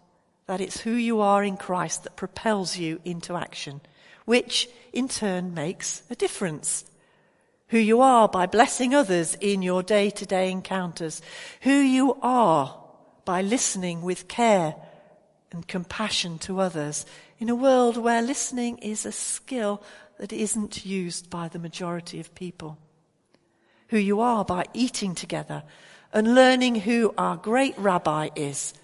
that 0.46 0.60
it's 0.60 0.80
who 0.80 0.92
you 0.92 1.20
are 1.20 1.42
in 1.42 1.56
Christ 1.56 2.04
that 2.04 2.14
propels 2.14 2.76
you 2.76 3.00
into 3.04 3.34
action 3.34 3.80
which 4.26 4.68
in 4.92 5.08
turn 5.08 5.54
makes 5.54 6.02
a 6.10 6.14
difference. 6.14 6.84
Who 7.68 7.78
you 7.78 8.00
are 8.02 8.28
by 8.28 8.46
blessing 8.46 8.94
others 8.94 9.34
in 9.40 9.62
your 9.62 9.82
day 9.82 10.10
to 10.10 10.26
day 10.26 10.50
encounters. 10.52 11.22
Who 11.62 11.72
you 11.72 12.18
are 12.22 12.78
by 13.24 13.42
listening 13.42 14.02
with 14.02 14.28
care 14.28 14.76
and 15.50 15.66
compassion 15.66 16.38
to 16.40 16.60
others 16.60 17.06
in 17.38 17.48
a 17.48 17.54
world 17.54 17.96
where 17.96 18.22
listening 18.22 18.78
is 18.78 19.06
a 19.06 19.12
skill 19.12 19.82
that 20.18 20.32
isn't 20.32 20.86
used 20.86 21.28
by 21.28 21.48
the 21.48 21.58
majority 21.58 22.20
of 22.20 22.34
people. 22.34 22.78
Who 23.88 23.98
you 23.98 24.20
are 24.20 24.44
by 24.44 24.66
eating 24.72 25.14
together 25.14 25.62
and 26.12 26.34
learning 26.34 26.76
who 26.76 27.14
our 27.18 27.36
great 27.36 27.76
rabbi 27.78 28.30
is 28.34 28.74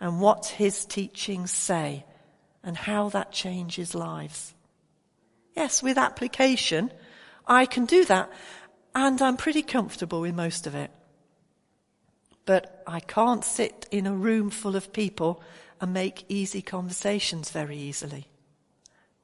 and 0.00 0.20
what 0.20 0.46
his 0.46 0.84
teachings 0.84 1.50
say 1.50 2.04
and 2.62 2.76
how 2.76 3.08
that 3.10 3.32
changes 3.32 3.94
lives. 3.94 4.54
Yes, 5.54 5.82
with 5.82 5.98
application, 5.98 6.92
I 7.46 7.66
can 7.66 7.84
do 7.84 8.04
that. 8.06 8.30
And 8.94 9.20
I'm 9.22 9.36
pretty 9.36 9.62
comfortable 9.62 10.20
with 10.20 10.34
most 10.34 10.66
of 10.66 10.74
it. 10.74 10.90
But 12.44 12.82
I 12.86 13.00
can't 13.00 13.44
sit 13.44 13.86
in 13.90 14.06
a 14.06 14.14
room 14.14 14.50
full 14.50 14.76
of 14.76 14.92
people 14.92 15.42
and 15.80 15.92
make 15.92 16.24
easy 16.28 16.62
conversations 16.62 17.50
very 17.50 17.76
easily. 17.76 18.26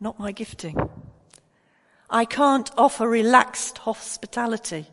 Not 0.00 0.18
my 0.18 0.32
gifting. 0.32 0.76
I 2.10 2.24
can't 2.24 2.70
offer 2.78 3.08
relaxed 3.08 3.78
hospitality. 3.78 4.86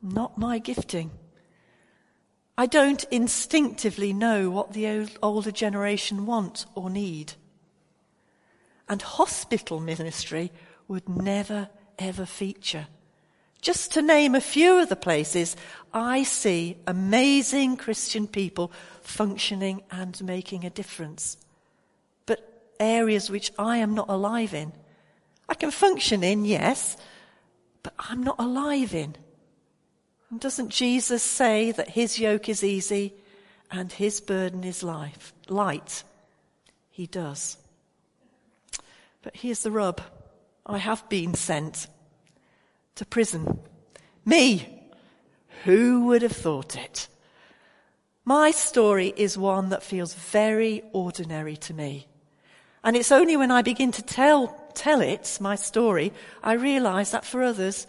Not 0.00 0.38
my 0.38 0.58
gifting. 0.58 1.10
I 2.56 2.66
don't 2.66 3.04
instinctively 3.10 4.12
know 4.12 4.48
what 4.48 4.72
the 4.72 5.08
older 5.22 5.50
generation 5.50 6.24
want 6.24 6.66
or 6.74 6.88
need. 6.88 7.34
And 8.88 9.00
hospital 9.00 9.80
ministry 9.80 10.52
would 10.88 11.08
never 11.08 11.68
ever 11.98 12.26
feature. 12.26 12.86
Just 13.60 13.92
to 13.92 14.02
name 14.02 14.34
a 14.34 14.40
few 14.40 14.78
of 14.78 14.90
the 14.90 14.96
places 14.96 15.56
I 15.92 16.22
see 16.22 16.76
amazing 16.86 17.76
Christian 17.76 18.26
people 18.26 18.70
functioning 19.00 19.82
and 19.90 20.22
making 20.22 20.64
a 20.64 20.70
difference. 20.70 21.38
But 22.26 22.72
areas 22.78 23.30
which 23.30 23.52
I 23.58 23.78
am 23.78 23.94
not 23.94 24.10
alive 24.10 24.52
in. 24.52 24.72
I 25.48 25.54
can 25.54 25.70
function 25.70 26.22
in, 26.22 26.44
yes, 26.44 26.96
but 27.82 27.94
I'm 27.98 28.22
not 28.22 28.36
alive 28.38 28.94
in. 28.94 29.16
And 30.30 30.40
doesn't 30.40 30.70
Jesus 30.70 31.22
say 31.22 31.70
that 31.72 31.90
his 31.90 32.18
yoke 32.18 32.48
is 32.48 32.64
easy 32.64 33.14
and 33.70 33.92
his 33.92 34.20
burden 34.20 34.64
is 34.64 34.82
life, 34.82 35.32
light? 35.48 36.02
He 36.90 37.06
does. 37.06 37.56
But 39.24 39.36
here's 39.36 39.62
the 39.62 39.70
rub. 39.70 40.02
I 40.66 40.76
have 40.76 41.08
been 41.08 41.32
sent 41.32 41.86
to 42.96 43.06
prison. 43.06 43.58
Me! 44.26 44.68
Who 45.64 46.04
would 46.06 46.20
have 46.20 46.32
thought 46.32 46.76
it? 46.76 47.08
My 48.26 48.50
story 48.50 49.14
is 49.16 49.38
one 49.38 49.70
that 49.70 49.82
feels 49.82 50.12
very 50.12 50.82
ordinary 50.92 51.56
to 51.56 51.72
me. 51.72 52.06
And 52.82 52.96
it's 52.96 53.10
only 53.10 53.34
when 53.34 53.50
I 53.50 53.62
begin 53.62 53.92
to 53.92 54.02
tell, 54.02 54.54
tell 54.74 55.00
it, 55.00 55.38
my 55.40 55.54
story, 55.54 56.12
I 56.42 56.52
realize 56.52 57.10
that 57.12 57.24
for 57.24 57.42
others, 57.42 57.86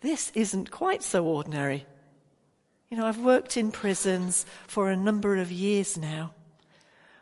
this 0.00 0.32
isn't 0.34 0.70
quite 0.70 1.02
so 1.02 1.26
ordinary. 1.26 1.84
You 2.88 2.96
know, 2.96 3.06
I've 3.06 3.20
worked 3.20 3.58
in 3.58 3.72
prisons 3.72 4.46
for 4.66 4.90
a 4.90 4.96
number 4.96 5.36
of 5.36 5.52
years 5.52 5.98
now. 5.98 6.32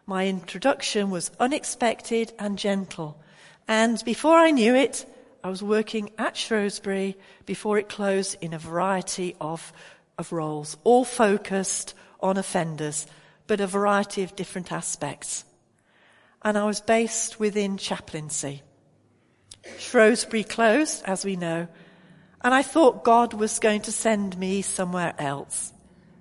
My 0.07 0.29
introduction 0.29 1.11
was 1.11 1.33
unexpected 1.41 2.33
and 2.39 2.57
gentle. 2.57 3.21
And 3.69 4.03
before 4.05 4.37
I 4.37 4.51
knew 4.51 4.75
it, 4.75 5.07
I 5.43 5.49
was 5.49 5.63
working 5.63 6.11
at 6.19 6.37
Shrewsbury 6.37 7.17
before 7.45 7.79
it 7.79 7.89
closed 7.89 8.37
in 8.41 8.55
a 8.55 8.59
variety 8.59 9.37
of, 9.41 9.73
of 10.19 10.33
roles, 10.33 10.77
all 10.85 11.05
focused 11.05 11.95
on 12.21 12.37
offenders, 12.37 13.07
but 13.47 13.61
a 13.61 13.67
variety 13.67 14.23
of 14.23 14.37
different 14.37 14.73
aspects. 14.73 15.45
And 16.43 16.57
I 16.57 16.65
was 16.65 16.81
based 16.81 17.41
within 17.41 17.77
chaplaincy. 17.77 18.63
Shrewsbury 19.79 20.45
closed, 20.45 21.03
as 21.05 21.25
we 21.25 21.37
know, 21.37 21.69
and 22.43 22.55
I 22.55 22.63
thought 22.63 23.03
God 23.03 23.35
was 23.35 23.59
going 23.59 23.81
to 23.83 23.93
send 23.93 24.39
me 24.39 24.63
somewhere 24.63 25.15
else, 25.19 25.73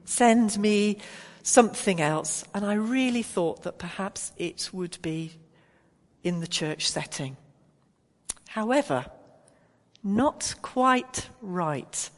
send 0.05 0.57
me 0.57 0.97
something 1.43 2.01
else. 2.01 2.43
And 2.53 2.65
I 2.65 2.73
really 2.73 3.21
thought 3.21 3.63
that 3.63 3.77
perhaps 3.77 4.31
it 4.37 4.69
would 4.73 4.97
be 5.01 5.33
in 6.25 6.41
the 6.41 6.47
church 6.47 6.89
setting. 6.89 7.37
However, 8.49 9.05
not 10.03 10.55
quite 10.61 11.29
right. 11.41 12.09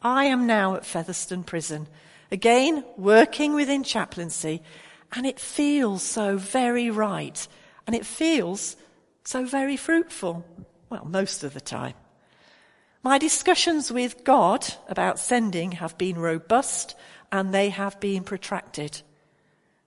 I 0.00 0.26
am 0.26 0.46
now 0.46 0.76
at 0.76 0.86
Featherstone 0.86 1.42
Prison, 1.42 1.88
again 2.30 2.84
working 2.96 3.54
within 3.54 3.82
chaplaincy, 3.82 4.62
and 5.12 5.26
it 5.26 5.40
feels 5.40 6.02
so 6.02 6.36
very 6.36 6.90
right, 6.90 7.46
and 7.86 7.96
it 7.96 8.06
feels 8.06 8.76
so 9.24 9.44
very 9.44 9.76
fruitful. 9.76 10.46
Well, 10.88 11.04
most 11.04 11.42
of 11.42 11.52
the 11.52 11.60
time. 11.60 11.94
My 13.02 13.18
discussions 13.18 13.90
with 13.90 14.22
God 14.22 14.64
about 14.88 15.18
sending 15.18 15.72
have 15.72 15.98
been 15.98 16.18
robust 16.18 16.94
and 17.32 17.52
they 17.52 17.70
have 17.70 17.98
been 17.98 18.22
protracted. 18.22 19.02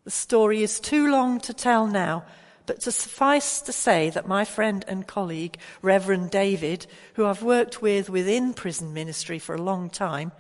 The 0.04 0.12
story 0.12 0.64
is 0.64 0.80
too 0.80 1.10
long 1.10 1.40
to 1.42 1.54
tell 1.54 1.88
now, 1.88 2.26
but 2.70 2.82
to 2.82 2.92
suffice 2.92 3.62
to 3.62 3.74
say 3.74 4.12
that 4.12 4.28
my 4.28 4.46
friend 4.46 4.86
and 4.88 5.08
colleague, 5.08 5.58
Reverend 5.82 6.30
David, 6.30 6.86
who 7.16 7.26
I've 7.26 7.42
worked 7.42 7.82
with 7.82 8.12
within 8.12 8.54
prison 8.54 8.94
ministry 8.94 9.40
for 9.40 9.56
a 9.56 9.62
long 9.62 9.90
time, 9.90 10.32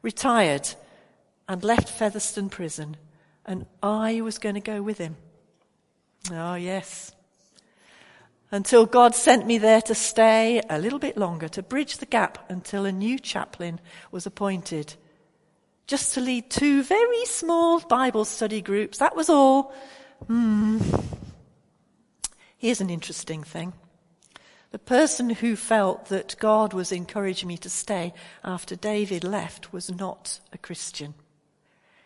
retired 0.00 0.76
and 1.48 1.64
left 1.64 1.88
Featherstone 1.88 2.50
Prison, 2.50 2.96
and 3.44 3.66
I 3.82 4.20
was 4.20 4.38
going 4.38 4.54
to 4.54 4.60
go 4.60 4.80
with 4.80 4.98
him. 4.98 5.16
Oh, 6.30 6.54
yes 6.54 7.10
until 8.52 8.84
God 8.84 9.14
sent 9.14 9.46
me 9.46 9.58
there 9.58 9.80
to 9.80 9.94
stay 9.94 10.60
a 10.68 10.78
little 10.78 10.98
bit 10.98 11.16
longer, 11.16 11.48
to 11.48 11.62
bridge 11.62 11.96
the 11.96 12.06
gap 12.06 12.48
until 12.50 12.84
a 12.84 12.92
new 12.92 13.18
chaplain 13.18 13.80
was 14.10 14.26
appointed. 14.26 14.94
Just 15.86 16.14
to 16.14 16.20
lead 16.20 16.50
two 16.50 16.82
very 16.82 17.24
small 17.24 17.80
Bible 17.80 18.26
study 18.26 18.60
groups, 18.60 18.98
that 18.98 19.16
was 19.16 19.30
all. 19.30 19.74
Hmm. 20.28 20.78
Here's 22.62 22.80
an 22.80 22.90
interesting 22.90 23.42
thing. 23.42 23.72
The 24.70 24.78
person 24.78 25.30
who 25.30 25.56
felt 25.56 26.06
that 26.10 26.36
God 26.38 26.72
was 26.72 26.92
encouraging 26.92 27.48
me 27.48 27.56
to 27.56 27.68
stay 27.68 28.14
after 28.44 28.76
David 28.76 29.24
left 29.24 29.72
was 29.72 29.90
not 29.90 30.38
a 30.52 30.58
Christian. 30.58 31.14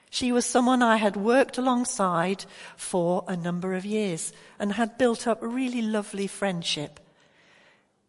She 0.08 0.32
was 0.32 0.46
someone 0.46 0.82
I 0.82 0.96
had 0.96 1.14
worked 1.14 1.58
alongside 1.58 2.46
for 2.74 3.22
a 3.28 3.36
number 3.36 3.74
of 3.74 3.84
years 3.84 4.32
and 4.58 4.72
had 4.72 4.96
built 4.96 5.26
up 5.26 5.42
a 5.42 5.46
really 5.46 5.82
lovely 5.82 6.26
friendship. 6.26 7.00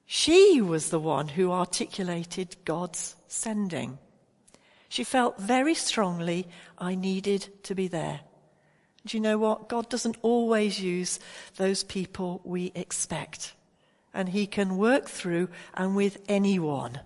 She 0.06 0.62
was 0.62 0.90
the 0.90 1.02
one 1.02 1.28
who 1.28 1.52
articulated 1.52 2.56
God's 2.64 3.18
sending. 3.28 3.98
She 4.88 5.04
felt 5.04 5.38
very 5.38 5.74
strongly 5.74 6.48
I 6.78 6.96
needed 6.96 7.50
to 7.64 7.76
be 7.76 7.90
there. 7.90 8.22
Do 9.08 9.18
you 9.18 9.22
know 9.22 9.38
what? 9.38 9.70
God 9.70 9.90
doesn't 9.90 10.18
always 10.22 10.82
use 10.82 11.20
those 11.56 11.84
people 11.84 12.42
we 12.44 12.72
expect. 12.76 13.54
And 14.14 14.30
He 14.30 14.48
can 14.48 14.78
work 14.78 15.08
through 15.08 15.50
and 15.74 15.96
with 15.96 16.18
anyone, 16.28 17.00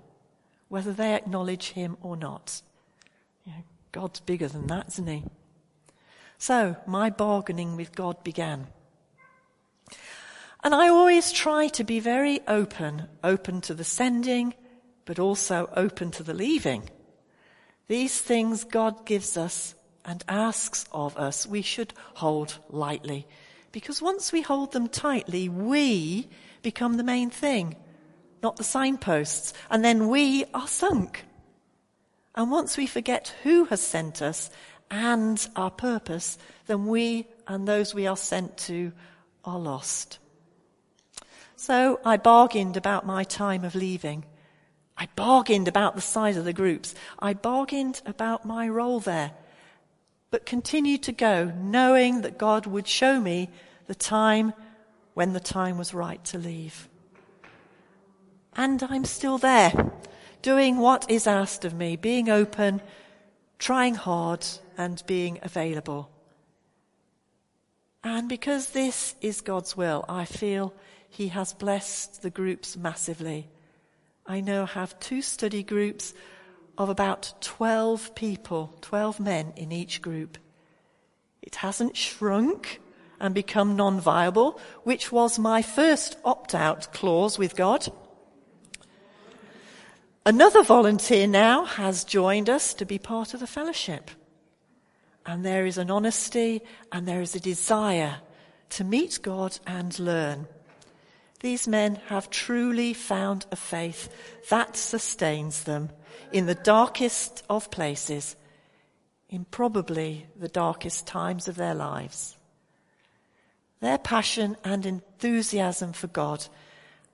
whether 0.69 0.93
they 0.93 1.13
acknowledge 1.13 1.71
Him 1.71 1.97
or 2.01 2.17
not. 2.17 2.61
You 3.45 3.53
know, 3.53 3.63
God's 3.91 4.19
bigger 4.19 4.47
than 4.47 4.67
that, 4.67 4.87
isn't 4.89 5.07
He? 5.07 5.23
So 6.37 6.75
my 6.87 7.11
bargaining 7.11 7.75
with 7.75 7.93
God 7.93 8.23
began. 8.23 8.67
And 10.63 10.73
I 10.73 10.89
always 10.89 11.31
try 11.31 11.67
to 11.69 11.83
be 11.83 11.99
very 11.99 12.39
open, 12.47 13.07
open 13.23 13.61
to 13.61 13.73
the 13.73 13.83
sending, 13.83 14.53
but 15.05 15.19
also 15.19 15.69
open 15.75 16.11
to 16.11 16.23
the 16.23 16.33
leaving. 16.33 16.89
These 17.87 18.19
things 18.21 18.63
God 18.63 19.05
gives 19.05 19.37
us 19.37 19.75
and 20.05 20.23
asks 20.27 20.85
of 20.91 21.17
us, 21.17 21.45
we 21.45 21.61
should 21.61 21.93
hold 22.15 22.57
lightly. 22.69 23.27
Because 23.71 24.01
once 24.01 24.31
we 24.31 24.41
hold 24.41 24.71
them 24.71 24.89
tightly, 24.89 25.47
we 25.47 26.27
become 26.61 26.97
the 26.97 27.03
main 27.03 27.29
thing, 27.29 27.75
not 28.43 28.57
the 28.57 28.63
signposts. 28.63 29.53
And 29.69 29.83
then 29.83 30.09
we 30.09 30.45
are 30.53 30.67
sunk. 30.67 31.25
And 32.35 32.51
once 32.51 32.77
we 32.77 32.87
forget 32.87 33.33
who 33.43 33.65
has 33.65 33.81
sent 33.81 34.21
us 34.21 34.49
and 34.89 35.47
our 35.55 35.71
purpose, 35.71 36.37
then 36.67 36.87
we 36.87 37.27
and 37.47 37.67
those 37.67 37.93
we 37.93 38.07
are 38.07 38.17
sent 38.17 38.57
to 38.57 38.91
are 39.43 39.59
lost. 39.59 40.19
So 41.55 41.99
I 42.03 42.17
bargained 42.17 42.77
about 42.77 43.05
my 43.05 43.23
time 43.23 43.63
of 43.63 43.75
leaving. 43.75 44.25
I 44.97 45.07
bargained 45.15 45.67
about 45.67 45.95
the 45.95 46.01
size 46.01 46.37
of 46.37 46.45
the 46.45 46.53
groups. 46.53 46.95
I 47.19 47.33
bargained 47.33 48.01
about 48.05 48.45
my 48.45 48.67
role 48.67 48.99
there, 48.99 49.31
but 50.31 50.45
continued 50.45 51.03
to 51.03 51.11
go, 51.11 51.51
knowing 51.57 52.21
that 52.21 52.37
God 52.37 52.65
would 52.65 52.87
show 52.87 53.19
me 53.19 53.49
the 53.87 53.95
time 53.95 54.53
when 55.13 55.33
the 55.33 55.39
time 55.41 55.77
was 55.77 55.93
right 55.93 56.23
to 56.25 56.37
leave. 56.37 56.87
And 58.55 58.81
I'm 58.83 59.05
still 59.05 59.37
there 59.37 59.91
doing 60.41 60.77
what 60.77 61.09
is 61.11 61.27
asked 61.27 61.65
of 61.65 61.73
me, 61.73 61.95
being 61.97 62.29
open, 62.29 62.81
trying 63.59 63.95
hard, 63.95 64.45
and 64.77 65.03
being 65.05 65.37
available. 65.43 66.09
And 68.03 68.27
because 68.27 68.69
this 68.69 69.15
is 69.21 69.41
God's 69.41 69.77
will, 69.77 70.05
I 70.09 70.25
feel 70.25 70.73
He 71.09 71.27
has 71.27 71.53
blessed 71.53 72.21
the 72.21 72.31
groups 72.31 72.75
massively. 72.75 73.49
I 74.25 74.41
now 74.41 74.65
have 74.65 74.99
two 74.99 75.21
study 75.21 75.61
groups 75.61 76.13
of 76.77 76.89
about 76.89 77.33
12 77.41 78.15
people, 78.15 78.77
12 78.81 79.19
men 79.19 79.53
in 79.55 79.71
each 79.71 80.01
group. 80.01 80.37
It 81.41 81.55
hasn't 81.55 81.97
shrunk 81.97 82.79
and 83.19 83.35
become 83.35 83.75
non-viable, 83.75 84.59
which 84.83 85.11
was 85.11 85.37
my 85.37 85.61
first 85.61 86.17
opt-out 86.25 86.91
clause 86.93 87.37
with 87.37 87.55
God. 87.55 87.87
Another 90.25 90.63
volunteer 90.63 91.27
now 91.27 91.65
has 91.65 92.03
joined 92.03 92.49
us 92.49 92.73
to 92.75 92.85
be 92.85 92.99
part 92.99 93.33
of 93.33 93.39
the 93.39 93.47
fellowship. 93.47 94.11
And 95.25 95.45
there 95.45 95.65
is 95.65 95.77
an 95.77 95.91
honesty 95.91 96.61
and 96.91 97.07
there 97.07 97.21
is 97.21 97.35
a 97.35 97.39
desire 97.39 98.17
to 98.69 98.83
meet 98.83 99.19
God 99.21 99.59
and 99.65 99.97
learn. 99.99 100.47
These 101.41 101.67
men 101.67 101.99
have 102.07 102.29
truly 102.29 102.93
found 102.93 103.45
a 103.51 103.55
faith 103.55 104.09
that 104.49 104.77
sustains 104.77 105.63
them 105.63 105.89
in 106.31 106.45
the 106.45 106.55
darkest 106.55 107.43
of 107.49 107.71
places, 107.71 108.35
in 109.27 109.45
probably 109.45 110.27
the 110.39 110.47
darkest 110.47 111.07
times 111.07 111.47
of 111.47 111.55
their 111.55 111.73
lives. 111.73 112.37
Their 113.79 113.97
passion 113.97 114.55
and 114.63 114.85
enthusiasm 114.85 115.93
for 115.93 116.07
God 116.07 116.45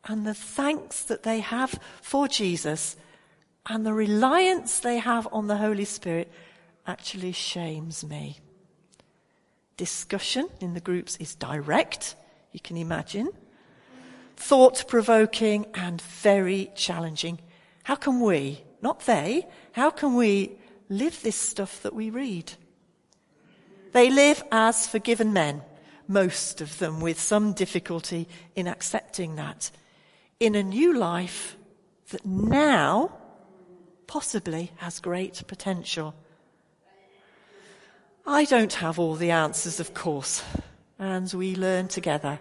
and 0.06 0.28
the 0.28 0.34
thanks 0.34 1.04
that 1.04 1.24
they 1.24 1.40
have 1.40 1.80
for 2.02 2.28
Jesus 2.28 2.98
and 3.66 3.86
the 3.86 3.94
reliance 3.94 4.80
they 4.80 4.98
have 4.98 5.28
on 5.32 5.48
the 5.48 5.58
Holy 5.58 5.86
Spirit 5.86 6.32
actually 6.86 7.32
shames 7.32 8.06
me. 8.06 8.40
Discussion 9.78 10.50
in 10.60 10.74
the 10.74 10.82
groups 10.82 11.16
is 11.18 11.36
direct, 11.36 12.16
you 12.52 12.60
can 12.60 12.76
imagine, 12.76 13.30
thought 14.38 14.86
provoking 14.88 15.66
and 15.74 16.02
very 16.02 16.72
challenging. 16.76 17.40
How 17.84 17.96
can 17.96 18.22
we, 18.22 18.64
not 18.82 19.02
they, 19.02 19.46
how 19.74 19.90
can 19.90 20.16
we 20.16 20.58
live 20.90 21.22
this 21.22 21.36
stuff 21.36 21.82
that 21.82 21.94
we 21.94 22.10
read? 22.10 22.54
They 23.92 24.10
live 24.10 24.44
as 24.52 24.88
forgiven 24.88 25.34
men, 25.34 25.64
most 26.08 26.62
of 26.62 26.78
them 26.80 27.02
with 27.02 27.20
some 27.20 27.54
difficulty 27.54 28.28
in 28.56 28.68
accepting 28.68 29.36
that 29.36 29.72
in 30.40 30.56
a 30.56 30.64
new 30.64 30.94
life 30.94 31.58
that 32.12 32.26
now 32.26 33.12
possibly 34.06 34.72
has 34.78 35.00
great 35.00 35.44
potential. 35.48 36.14
I 38.26 38.46
don't 38.46 38.74
have 38.74 39.00
all 39.00 39.16
the 39.16 39.32
answers, 39.32 39.80
of 39.80 39.94
course, 39.94 40.44
and 41.00 41.32
we 41.34 41.56
learn 41.56 41.88
together. 41.88 42.40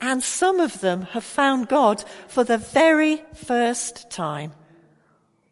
And 0.00 0.22
some 0.22 0.60
of 0.60 0.80
them 0.80 1.02
have 1.02 1.24
found 1.24 1.68
God 1.68 2.04
for 2.28 2.44
the 2.44 2.58
very 2.58 3.22
first 3.34 4.10
time. 4.10 4.52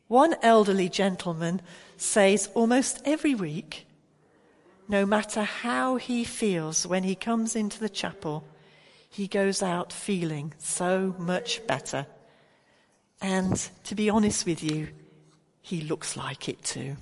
One 0.09 0.37
elderly 0.43 0.89
gentleman 0.89 1.63
says 1.97 2.51
almost 2.55 3.01
every 3.05 3.35
week, 3.35 3.87
no 4.87 5.07
matter 5.07 5.43
how 5.43 5.97
he 5.97 6.25
feels 6.25 6.87
when 6.87 7.05
he 7.05 7.15
comes 7.15 7.57
into 7.57 7.81
the 7.81 7.89
chapel, 7.89 8.45
he 9.09 9.27
goes 9.27 9.63
out 9.63 9.93
feeling 9.93 10.53
so 10.59 11.15
much 11.19 11.67
better. 11.67 12.07
And 13.21 13.57
to 13.85 13.95
be 13.95 14.11
honest 14.11 14.45
with 14.45 14.63
you, 14.63 14.89
he 15.63 15.81
looks 15.81 16.17
like 16.17 16.49
it 16.49 16.63
too. 16.63 16.97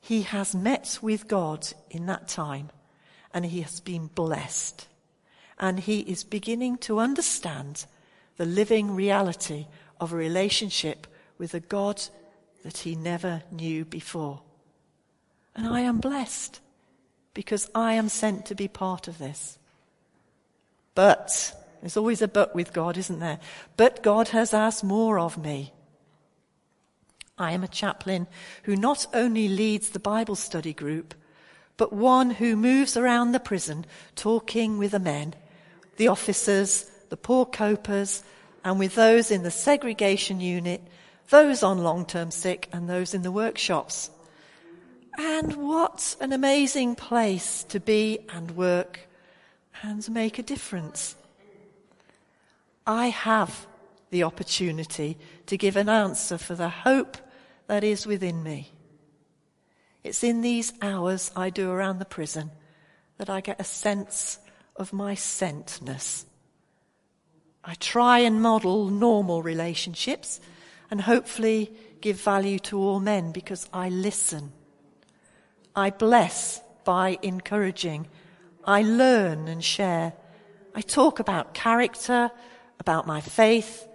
He 0.00 0.22
has 0.22 0.54
met 0.54 0.98
with 1.02 1.28
God 1.28 1.68
in 1.90 2.06
that 2.06 2.28
time 2.28 2.70
and 3.34 3.44
he 3.44 3.60
has 3.60 3.80
been 3.80 4.06
blessed. 4.06 4.88
And 5.62 5.78
he 5.78 6.00
is 6.00 6.24
beginning 6.24 6.78
to 6.78 6.98
understand 6.98 7.86
the 8.36 8.44
living 8.44 8.96
reality 8.96 9.68
of 10.00 10.12
a 10.12 10.16
relationship 10.16 11.06
with 11.38 11.54
a 11.54 11.60
God 11.60 12.02
that 12.64 12.78
he 12.78 12.96
never 12.96 13.44
knew 13.52 13.84
before. 13.84 14.42
And 15.54 15.68
I 15.68 15.82
am 15.82 15.98
blessed 15.98 16.60
because 17.32 17.70
I 17.76 17.94
am 17.94 18.08
sent 18.08 18.44
to 18.46 18.56
be 18.56 18.66
part 18.66 19.06
of 19.06 19.18
this. 19.18 19.56
But, 20.96 21.54
there's 21.80 21.96
always 21.96 22.22
a 22.22 22.28
but 22.28 22.56
with 22.56 22.72
God, 22.72 22.96
isn't 22.96 23.20
there? 23.20 23.38
But 23.76 24.02
God 24.02 24.28
has 24.28 24.52
asked 24.52 24.82
more 24.82 25.20
of 25.20 25.38
me. 25.38 25.72
I 27.38 27.52
am 27.52 27.62
a 27.62 27.68
chaplain 27.68 28.26
who 28.64 28.74
not 28.74 29.06
only 29.14 29.46
leads 29.46 29.90
the 29.90 30.00
Bible 30.00 30.34
study 30.34 30.72
group, 30.72 31.14
but 31.76 31.92
one 31.92 32.30
who 32.30 32.56
moves 32.56 32.96
around 32.96 33.30
the 33.30 33.40
prison 33.40 33.86
talking 34.16 34.76
with 34.76 34.90
the 34.90 34.98
men, 34.98 35.34
the 35.96 36.08
officers, 36.08 36.90
the 37.08 37.16
poor 37.16 37.46
copers, 37.46 38.22
and 38.64 38.78
with 38.78 38.94
those 38.94 39.30
in 39.30 39.42
the 39.42 39.50
segregation 39.50 40.40
unit, 40.40 40.80
those 41.30 41.62
on 41.62 41.78
long-term 41.78 42.30
sick, 42.30 42.68
and 42.72 42.88
those 42.88 43.14
in 43.14 43.22
the 43.22 43.32
workshops. 43.32 44.10
And 45.18 45.56
what 45.56 46.16
an 46.20 46.32
amazing 46.32 46.94
place 46.94 47.64
to 47.64 47.80
be 47.80 48.20
and 48.32 48.52
work 48.52 49.00
and 49.82 50.08
make 50.10 50.38
a 50.38 50.42
difference. 50.42 51.16
I 52.86 53.08
have 53.08 53.66
the 54.10 54.22
opportunity 54.22 55.18
to 55.46 55.56
give 55.56 55.76
an 55.76 55.88
answer 55.88 56.38
for 56.38 56.54
the 56.54 56.68
hope 56.68 57.16
that 57.66 57.84
is 57.84 58.06
within 58.06 58.42
me. 58.42 58.70
It's 60.04 60.24
in 60.24 60.40
these 60.40 60.72
hours 60.82 61.30
I 61.36 61.50
do 61.50 61.70
around 61.70 61.98
the 61.98 62.04
prison 62.04 62.50
that 63.18 63.30
I 63.30 63.40
get 63.40 63.60
a 63.60 63.64
sense 63.64 64.38
of 64.76 64.92
my 64.92 65.14
sentness. 65.14 66.24
I 67.64 67.74
try 67.74 68.20
and 68.20 68.42
model 68.42 68.88
normal 68.88 69.42
relationships 69.42 70.40
and 70.90 71.00
hopefully 71.00 71.72
give 72.00 72.20
value 72.20 72.58
to 72.58 72.78
all 72.78 73.00
men 73.00 73.32
because 73.32 73.68
I 73.72 73.88
listen. 73.88 74.52
I 75.74 75.90
bless 75.90 76.60
by 76.84 77.18
encouraging 77.22 78.08
I 78.64 78.82
learn 78.82 79.48
and 79.48 79.62
share. 79.62 80.12
I 80.74 80.80
talk 80.82 81.18
about 81.18 81.54
character, 81.54 82.30
about 82.78 83.06
my 83.06 83.20
faith, 83.20 83.88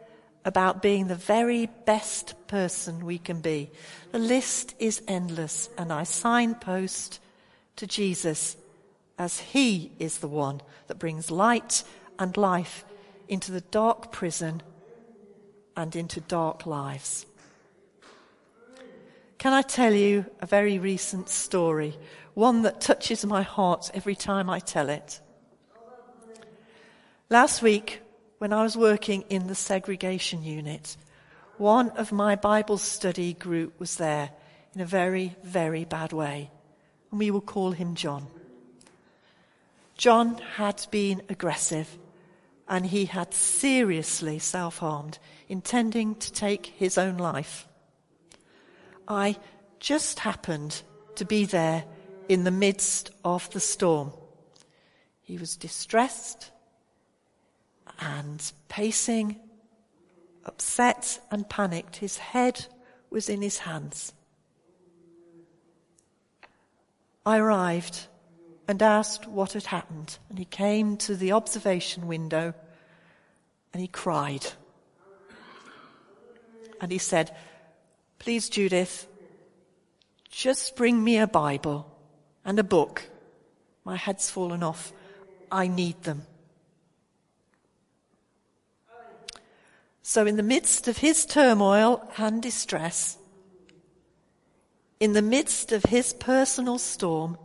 about 0.44 0.82
being 0.82 1.08
the 1.08 1.16
very 1.16 1.68
best 1.86 2.36
person 2.48 3.06
we 3.06 3.18
can 3.18 3.42
be. 3.42 3.70
The 4.12 4.20
list 4.20 4.76
is 4.80 5.02
endless 5.08 5.70
and 5.78 5.92
I 5.92 6.04
signpost 6.04 7.20
to 7.78 7.88
Jesus 7.88 8.56
as 9.17 9.39
he 9.39 9.91
is 9.99 10.19
the 10.19 10.27
one 10.27 10.62
that 10.88 10.99
brings 10.99 11.32
light 11.32 11.84
and 12.19 12.36
life 12.38 12.86
into 13.27 13.51
the 13.51 13.62
dark 13.62 14.12
prison 14.12 14.62
and 15.75 15.95
into 15.95 16.21
dark 16.21 16.65
lives. 16.65 17.25
Can 19.38 19.53
I 19.53 19.62
tell 19.62 19.93
you 19.93 20.25
a 20.41 20.45
very 20.45 20.80
recent 20.80 21.30
story 21.30 21.97
one 22.38 22.62
that 22.62 22.80
touches 22.80 23.25
my 23.25 23.41
heart 23.41 23.89
every 23.95 24.13
time 24.13 24.47
I 24.47 24.60
tell 24.60 24.89
it. 24.89 25.19
Last 27.32 27.63
week, 27.63 28.01
when 28.38 28.53
I 28.53 28.62
was 28.62 28.77
working 28.77 29.23
in 29.27 29.47
the 29.47 29.56
segregation 29.56 30.43
unit, 30.43 30.97
one 31.58 31.89
of 31.97 32.12
my 32.12 32.36
Bible 32.36 32.77
study 32.77 33.34
group 33.34 33.80
was 33.80 33.95
there 33.95 34.30
in 34.75 34.82
a 34.82 34.86
very, 34.86 35.36
very 35.41 35.84
bad 35.84 36.13
way, 36.13 36.51
and 37.10 37.19
we 37.19 37.32
will 37.32 37.41
call 37.41 37.71
him 37.71 37.95
John. 37.95 38.27
John 39.97 40.38
had 40.57 40.86
been 40.91 41.23
aggressive 41.27 41.97
and 42.67 42.86
he 42.86 43.05
had 43.05 43.33
seriously 43.33 44.38
self 44.38 44.77
harmed, 44.77 45.17
intending 45.49 46.15
to 46.15 46.31
take 46.31 46.67
his 46.67 46.97
own 46.97 47.17
life. 47.17 47.67
I 49.07 49.38
just 49.79 50.19
happened 50.19 50.83
to 51.15 51.25
be 51.25 51.45
there 51.45 51.86
in 52.29 52.43
the 52.43 52.51
midst 52.51 53.10
of 53.23 53.49
the 53.51 53.60
storm. 53.60 54.12
He 55.21 55.38
was 55.38 55.55
distressed 55.55 56.51
and 57.99 58.51
pacing, 58.69 59.39
upset 60.45 61.19
and 61.31 61.49
panicked. 61.49 61.97
His 61.97 62.17
head 62.17 62.67
was 63.10 63.29
in 63.29 63.41
his 63.41 63.60
hands. 63.60 64.13
I 67.25 67.38
arrived 67.39 68.07
and 68.67 68.82
asked 68.82 69.27
what 69.27 69.53
had 69.53 69.65
happened, 69.65 70.17
and 70.30 70.38
he 70.38 70.45
came 70.45 70.97
to 70.97 71.15
the 71.15 71.32
observation 71.32 72.08
window 72.08 72.53
and 73.73 73.82
he 73.82 73.88
cried. 73.88 74.45
And 76.82 76.91
he 76.91 76.97
said, 76.97 77.36
Please, 78.19 78.49
Judith, 78.49 79.08
just 80.30 80.75
bring 80.75 81.03
me 81.03 81.17
a 81.17 81.27
Bible 81.27 81.89
and 82.43 82.60
a 82.60 82.63
book. 82.63 83.10
My 83.84 83.95
head's 83.95 84.30
fallen 84.30 84.63
off. 84.63 84.91
I 85.51 85.67
need 85.67 86.03
them. 86.03 86.23
So, 90.01 90.25
in 90.25 90.38
the 90.38 90.43
midst 90.43 90.88
of 90.88 90.97
his 90.97 91.25
turmoil 91.25 92.10
and 92.17 92.41
distress, 92.41 93.17
in 94.99 95.13
the 95.13 95.21
midst 95.21 95.71
of 95.71 95.84
his 95.84 96.13
personal 96.13 96.77
storm, 96.77 97.38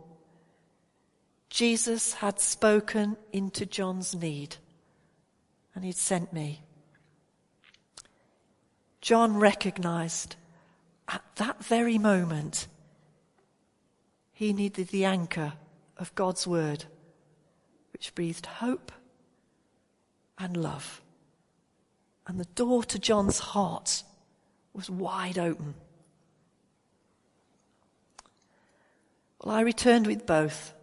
Jesus 1.53 2.13
had 2.15 2.39
spoken 2.39 3.15
into 3.31 3.63
John's 3.63 4.15
need 4.15 4.55
and 5.75 5.85
he'd 5.85 5.95
sent 5.95 6.33
me. 6.33 6.63
John 9.01 9.37
recognized 9.37 10.35
at 11.07 11.21
that 11.35 11.63
very 11.63 11.99
moment 11.99 12.65
he 14.31 14.51
needed 14.51 14.87
the 14.87 15.05
anchor 15.05 15.53
of 15.97 16.15
God's 16.15 16.47
word, 16.47 16.85
which 17.91 18.15
breathed 18.15 18.47
hope 18.47 18.91
and 20.39 20.57
love. 20.57 21.03
And 22.25 22.39
the 22.39 22.45
door 22.55 22.83
to 22.85 22.97
John's 22.97 23.37
heart 23.37 24.01
was 24.73 24.89
wide 24.89 25.37
open. 25.37 25.75
Well, 29.43 29.53
I 29.53 29.61
returned 29.61 30.07
with 30.07 30.25
both 30.25 30.73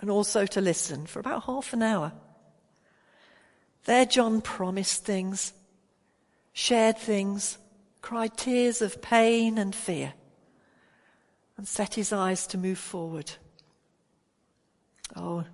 and 0.00 0.10
also 0.10 0.46
to 0.46 0.60
listen 0.60 1.06
for 1.06 1.20
about 1.20 1.44
half 1.44 1.72
an 1.72 1.82
hour. 1.82 2.12
There, 3.84 4.06
John 4.06 4.40
promised 4.40 5.04
things, 5.04 5.52
shared 6.52 6.98
things, 6.98 7.58
cried 8.02 8.36
tears 8.36 8.82
of 8.82 9.02
pain 9.02 9.58
and 9.58 9.74
fear, 9.74 10.12
and 11.56 11.66
set 11.66 11.94
his 11.94 12.12
eyes 12.12 12.46
to 12.48 12.58
move 12.58 12.78
forward. 12.78 13.32
Oh, 15.16 15.44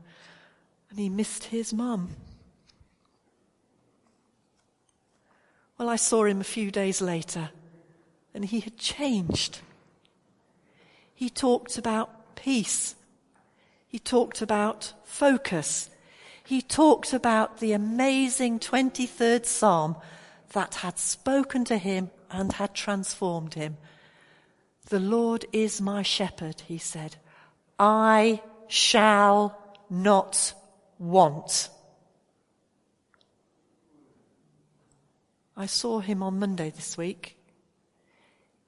and 0.91 0.99
he 0.99 1.09
missed 1.09 1.45
his 1.45 1.73
mum. 1.73 2.11
Well, 5.79 5.89
I 5.89 5.97
saw 5.97 6.25
him 6.25 6.41
a 6.41 6.45
few 6.45 6.71
days 6.71 7.01
later, 7.01 7.51
and 8.33 8.45
he 8.45 8.61
had 8.61 8.77
changed. 8.77 9.61
He 11.15 11.31
talked 11.31 11.79
about 11.79 12.37
peace. 12.37 12.95
He 13.95 14.01
talked 14.01 14.43
about 14.43 14.93
focus. 15.05 15.89
He 16.45 16.61
talked 16.61 17.13
about 17.13 17.59
the 17.61 17.75
amazing 17.75 18.59
23rd 18.59 19.47
Psalm 19.47 19.95
that 20.53 20.75
had 20.75 20.99
spoken 20.99 21.65
to 21.67 21.79
him 21.79 22.11
and 22.29 22.53
had 22.55 22.75
transformed 22.75 23.55
him. 23.55 23.77
The 24.89 24.99
Lord 24.99 25.45
is 25.53 25.81
my 25.81 26.03
shepherd, 26.03 26.63
he 26.63 26.77
said. 26.77 27.15
I 27.79 28.43
shall 28.67 29.57
not 29.89 30.55
want. 30.99 31.69
I 35.57 35.67
saw 35.67 36.01
him 36.01 36.21
on 36.21 36.41
Monday 36.41 36.71
this 36.71 36.99
week. 36.99 37.37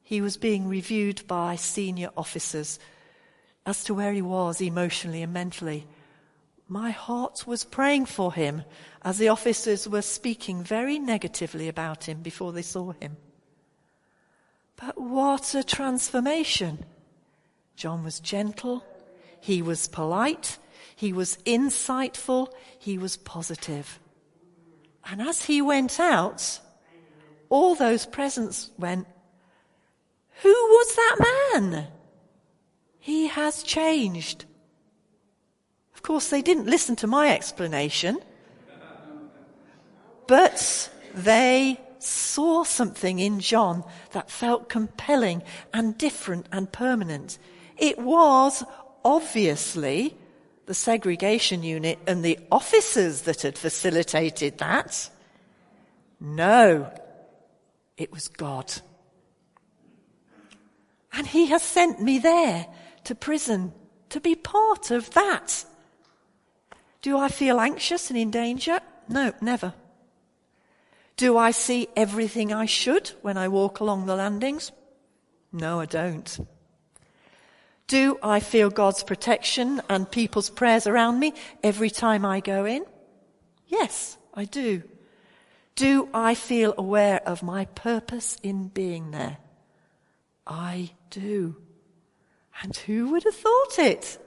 He 0.05 0.21
was 0.21 0.37
being 0.37 0.69
reviewed 0.69 1.27
by 1.27 1.57
senior 1.57 2.11
officers 2.17 2.79
as 3.66 3.83
to 3.85 3.92
where 3.92 4.12
he 4.12 4.22
was 4.22 4.61
emotionally 4.61 5.22
and 5.22 5.33
mentally. 5.33 5.87
My 6.68 6.90
heart 6.90 7.46
was 7.46 7.64
praying 7.64 8.07
for 8.07 8.33
him 8.33 8.62
as 9.02 9.18
the 9.18 9.29
officers 9.29 9.88
were 9.88 10.02
speaking 10.02 10.62
very 10.62 10.98
negatively 10.98 11.68
about 11.68 12.09
him 12.09 12.22
before 12.22 12.52
they 12.52 12.62
saw 12.62 12.92
him. 12.92 13.16
But 14.76 15.00
what 15.00 15.55
a 15.55 15.64
transformation! 15.64 16.85
John 17.74 18.05
was 18.05 18.20
gentle, 18.20 18.85
he 19.40 19.62
was 19.62 19.88
polite, 19.88 20.59
he 20.94 21.12
was 21.12 21.38
insightful, 21.44 22.48
he 22.79 22.98
was 22.98 23.16
positive. 23.16 23.98
And 25.05 25.20
as 25.20 25.44
he 25.44 25.61
went 25.61 26.00
out, 26.00 26.61
all 27.48 27.74
those 27.74 28.07
presents 28.07 28.70
went, 28.79 29.07
Who 30.42 30.48
was 30.48 30.96
that 30.96 31.61
man? 31.61 31.87
He 33.07 33.29
has 33.29 33.62
changed. 33.62 34.47
Of 35.95 36.03
course, 36.03 36.29
they 36.29 36.42
didn't 36.42 36.66
listen 36.66 36.97
to 36.97 37.07
my 37.07 37.33
explanation, 37.33 38.19
but 40.27 40.90
they 41.14 41.81
saw 42.01 42.64
something 42.64 43.21
in 43.21 43.38
John 43.38 43.85
that 44.11 44.29
felt 44.29 44.69
compelling 44.69 45.45
and 45.73 45.97
different 45.97 46.49
and 46.51 46.73
permanent. 46.73 47.38
It 47.77 47.97
was 48.01 48.64
obviously 49.05 50.16
the 50.64 50.75
segregation 50.75 51.62
unit 51.62 52.01
and 52.09 52.25
the 52.25 52.40
officers 52.51 53.23
that 53.23 53.42
had 53.42 53.57
facilitated 53.57 54.59
that. 54.59 55.11
No, 56.19 56.92
it 57.97 58.11
was 58.11 58.27
God. 58.27 58.83
And 61.12 61.25
He 61.29 61.47
has 61.47 61.62
sent 61.62 62.03
me 62.03 62.19
there 62.19 62.66
to 63.07 63.14
prison 63.14 63.73
to 64.11 64.21
be 64.21 64.35
part 64.35 64.90
of 64.90 65.11
that. 65.12 65.64
Do 67.03 67.16
I 67.19 67.29
feel 67.29 67.61
anxious 67.61 68.11
and 68.11 68.19
in 68.19 68.31
danger? 68.31 68.81
No, 69.09 69.33
never. 69.40 69.75
Do 71.16 71.38
I 71.38 71.53
see 71.53 71.88
everything 71.97 72.53
I 72.53 72.66
should 72.66 73.12
when 73.23 73.37
I 73.37 73.49
walk 73.49 73.81
along 73.81 74.07
the 74.07 74.16
landings? 74.16 74.73
No, 75.53 75.81
I 75.81 75.87
don't. 75.87 76.38
Do 77.87 78.19
I 78.23 78.40
feel 78.40 78.71
God's 78.71 79.05
protection 79.05 79.81
and 79.88 80.11
people's 80.11 80.51
prayers 80.51 80.87
around 80.88 81.21
me 81.21 81.33
every 81.62 81.90
time 81.90 82.25
I 82.25 82.40
go 82.40 82.64
in? 82.64 82.85
Yes, 83.66 84.19
I 84.35 84.45
do. 84.45 84.83
Do 85.77 86.09
I 86.12 86.35
feel 86.35 86.75
aware 86.77 87.21
of 87.25 87.42
my 87.42 87.66
purpose 87.66 88.37
in 88.42 88.69
being 88.69 89.12
there? 89.12 89.38
I 90.47 90.90
do. 91.11 91.57
And 92.62 92.77
who 92.77 93.11
would 93.11 93.25
have 93.25 93.35
thought 93.35 93.79
it? 93.79 94.19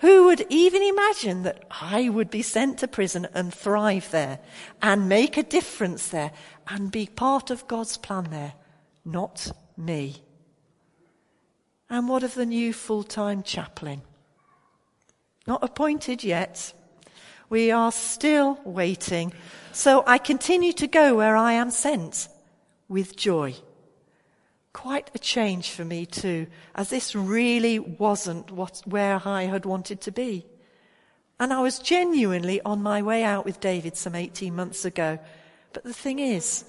Who 0.00 0.26
would 0.26 0.44
even 0.48 0.82
imagine 0.82 1.44
that 1.44 1.64
I 1.80 2.08
would 2.08 2.30
be 2.30 2.42
sent 2.42 2.78
to 2.78 2.88
prison 2.88 3.28
and 3.34 3.54
thrive 3.54 4.10
there 4.10 4.40
and 4.80 5.08
make 5.08 5.36
a 5.36 5.44
difference 5.44 6.08
there 6.08 6.32
and 6.66 6.90
be 6.90 7.06
part 7.06 7.50
of 7.50 7.68
God's 7.68 7.96
plan 7.96 8.30
there? 8.30 8.54
Not 9.04 9.52
me. 9.76 10.22
And 11.88 12.08
what 12.08 12.24
of 12.24 12.34
the 12.34 12.46
new 12.46 12.72
full-time 12.72 13.42
chaplain? 13.42 14.02
Not 15.46 15.62
appointed 15.62 16.24
yet. 16.24 16.72
We 17.48 17.70
are 17.70 17.92
still 17.92 18.58
waiting. 18.64 19.32
So 19.72 20.02
I 20.06 20.18
continue 20.18 20.72
to 20.74 20.86
go 20.86 21.14
where 21.14 21.36
I 21.36 21.52
am 21.52 21.70
sent 21.70 22.28
with 22.88 23.16
joy. 23.16 23.54
Quite 24.72 25.10
a 25.14 25.18
change 25.18 25.70
for 25.70 25.84
me 25.84 26.06
too, 26.06 26.46
as 26.74 26.88
this 26.88 27.14
really 27.14 27.78
wasn't 27.78 28.50
what, 28.50 28.82
where 28.86 29.20
I 29.24 29.44
had 29.44 29.66
wanted 29.66 30.00
to 30.02 30.10
be. 30.10 30.46
And 31.38 31.52
I 31.52 31.60
was 31.60 31.78
genuinely 31.78 32.60
on 32.62 32.82
my 32.82 33.02
way 33.02 33.24
out 33.24 33.44
with 33.44 33.60
David 33.60 33.96
some 33.96 34.14
18 34.14 34.54
months 34.54 34.84
ago. 34.84 35.18
But 35.72 35.84
the 35.84 35.92
thing 35.92 36.18
is, 36.18 36.64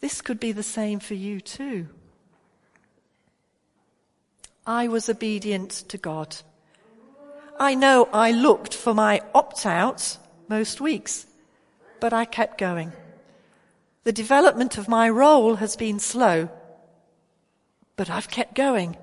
this 0.00 0.20
could 0.20 0.40
be 0.40 0.52
the 0.52 0.62
same 0.62 1.00
for 1.00 1.14
you 1.14 1.40
too. 1.40 1.88
I 4.66 4.88
was 4.88 5.08
obedient 5.08 5.70
to 5.88 5.96
God. 5.96 6.36
I 7.58 7.74
know 7.74 8.08
I 8.12 8.32
looked 8.32 8.74
for 8.74 8.94
my 8.94 9.22
opt 9.34 9.64
out 9.64 10.18
most 10.48 10.80
weeks, 10.80 11.26
but 12.00 12.12
I 12.12 12.24
kept 12.24 12.58
going. 12.58 12.92
The 14.04 14.12
development 14.12 14.78
of 14.78 14.88
my 14.88 15.08
role 15.08 15.56
has 15.56 15.74
been 15.74 15.98
slow, 15.98 16.50
but 17.98 18.08
I've 18.08 18.30
kept 18.30 18.54
going. 18.54 18.96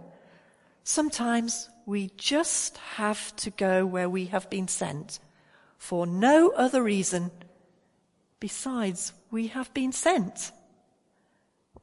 Sometimes 0.85 1.69
we 1.85 2.11
just 2.15 2.77
have 2.95 3.35
to 3.35 3.49
go 3.51 3.85
where 3.85 4.09
we 4.09 4.27
have 4.27 4.49
been 4.49 4.69
sent 4.69 5.19
for 5.77 6.07
no 6.07 6.51
other 6.51 6.81
reason 6.81 7.29
besides 8.39 9.11
we 9.29 9.47
have 9.47 9.71
been 9.73 9.91
sent. 9.91 10.53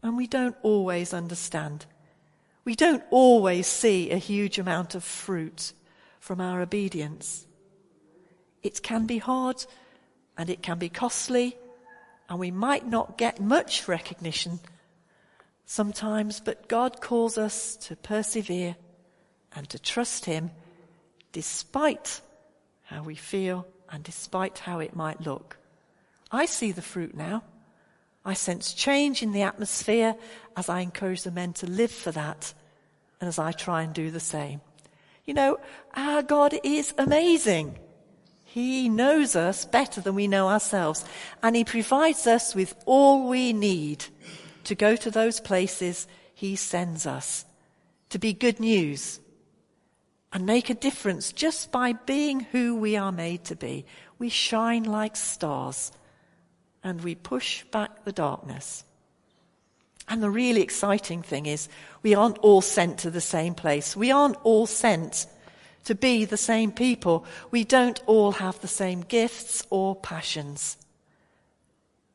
And 0.03 0.17
we 0.17 0.27
don't 0.27 0.57
always 0.63 1.13
understand. 1.13 1.85
We 2.65 2.75
don't 2.75 3.05
always 3.11 3.67
see 3.67 4.11
a 4.11 4.17
huge 4.17 4.59
amount 4.59 4.95
of 4.95 5.05
fruit 5.05 5.75
from 6.19 6.41
our 6.41 6.63
obedience. 6.63 7.47
It 8.63 8.83
can 8.83 9.05
be 9.07 9.19
hard 9.19 9.67
and 10.39 10.49
it 10.49 10.63
can 10.63 10.79
be 10.79 10.89
costly 10.89 11.59
and 12.31 12.39
we 12.39 12.51
might 12.51 12.87
not 12.87 13.19
get 13.19 13.39
much 13.39 13.87
recognition 13.87 14.61
sometimes, 15.73 16.39
but 16.39 16.69
God 16.69 17.01
calls 17.01 17.39
us 17.39 17.77
to 17.77 17.97
persevere 17.97 18.77
and 19.57 19.67
to 19.71 19.79
trust 19.79 20.27
Him 20.27 20.51
despite 21.33 22.21
how 22.83 23.03
we 23.03 23.15
feel 23.15 23.67
and 23.91 24.05
despite 24.05 24.59
how 24.59 24.81
it 24.81 24.95
might 24.95 25.23
look. 25.23 25.57
I 26.31 26.45
see 26.45 26.73
the 26.73 26.83
fruit 26.83 27.15
now. 27.15 27.43
I 28.23 28.35
sense 28.35 28.75
change 28.75 29.23
in 29.23 29.33
the 29.33 29.43
atmosphere 29.43 30.15
as 30.59 30.69
I 30.69 30.81
encourage 30.81 31.23
the 31.23 31.31
men 31.31 31.55
to 31.55 31.67
live 31.67 31.91
for 31.91 32.13
that 32.13 32.53
and 33.19 33.27
as 33.27 33.39
I 33.39 33.53
try 33.53 33.83
and 33.83 33.95
do 33.95 34.11
the 34.11 34.21
same. 34.21 34.61
You 35.25 35.33
know, 35.33 35.59
our 35.95 36.23
God 36.23 36.55
is 36.63 36.93
amazing. 36.99 37.79
He 38.45 38.91
knows 38.91 39.35
us 39.35 39.65
better 39.65 40.03
than 40.03 40.15
we 40.15 40.29
know 40.29 40.49
ourselves, 40.49 41.03
and 41.43 41.57
He 41.57 41.65
provides 41.65 42.27
us 42.27 42.55
with 42.55 42.75
all 42.85 43.27
we 43.27 43.55
need 43.55 44.05
to 44.65 44.75
go 44.75 44.97
to 44.97 45.11
those 45.11 45.41
places 45.41 46.07
He 46.35 46.57
sends 46.57 47.07
us, 47.07 47.45
to 48.11 48.19
be 48.19 48.33
good 48.33 48.61
news 48.61 49.21
and 50.33 50.47
make 50.47 50.71
a 50.71 50.75
difference 50.75 51.33
just 51.33 51.71
by 51.71 51.93
being 51.93 52.41
who 52.41 52.77
we 52.77 52.97
are 52.97 53.13
made 53.13 53.45
to 53.45 53.57
be. 53.57 53.85
We 54.19 54.29
shine 54.29 54.85
like 54.85 55.17
stars 55.17 55.93
and 56.83 57.03
we 57.03 57.15
push 57.15 57.65
back 57.65 58.05
the 58.05 58.13
darkness. 58.13 58.85
And 60.09 60.23
the 60.23 60.31
really 60.31 60.63
exciting 60.63 61.23
thing 61.23 61.47
is 61.47 61.69
we 62.03 62.15
aren't 62.15 62.39
all 62.39 62.61
sent 62.61 62.99
to 62.99 63.11
the 63.11 63.21
same 63.21 63.55
place. 63.55 63.95
We 63.97 64.11
aren't 64.11 64.37
all 64.43 64.67
sent 64.67 65.27
to 65.85 65.95
be 65.95 66.25
the 66.25 66.37
same 66.37 66.73
people. 66.73 67.25
We 67.51 67.65
don't 67.65 68.01
all 68.07 68.33
have 68.33 68.61
the 68.61 68.69
same 68.69 69.03
gifts 69.03 69.67
or 69.71 69.97
passions. 69.97 70.77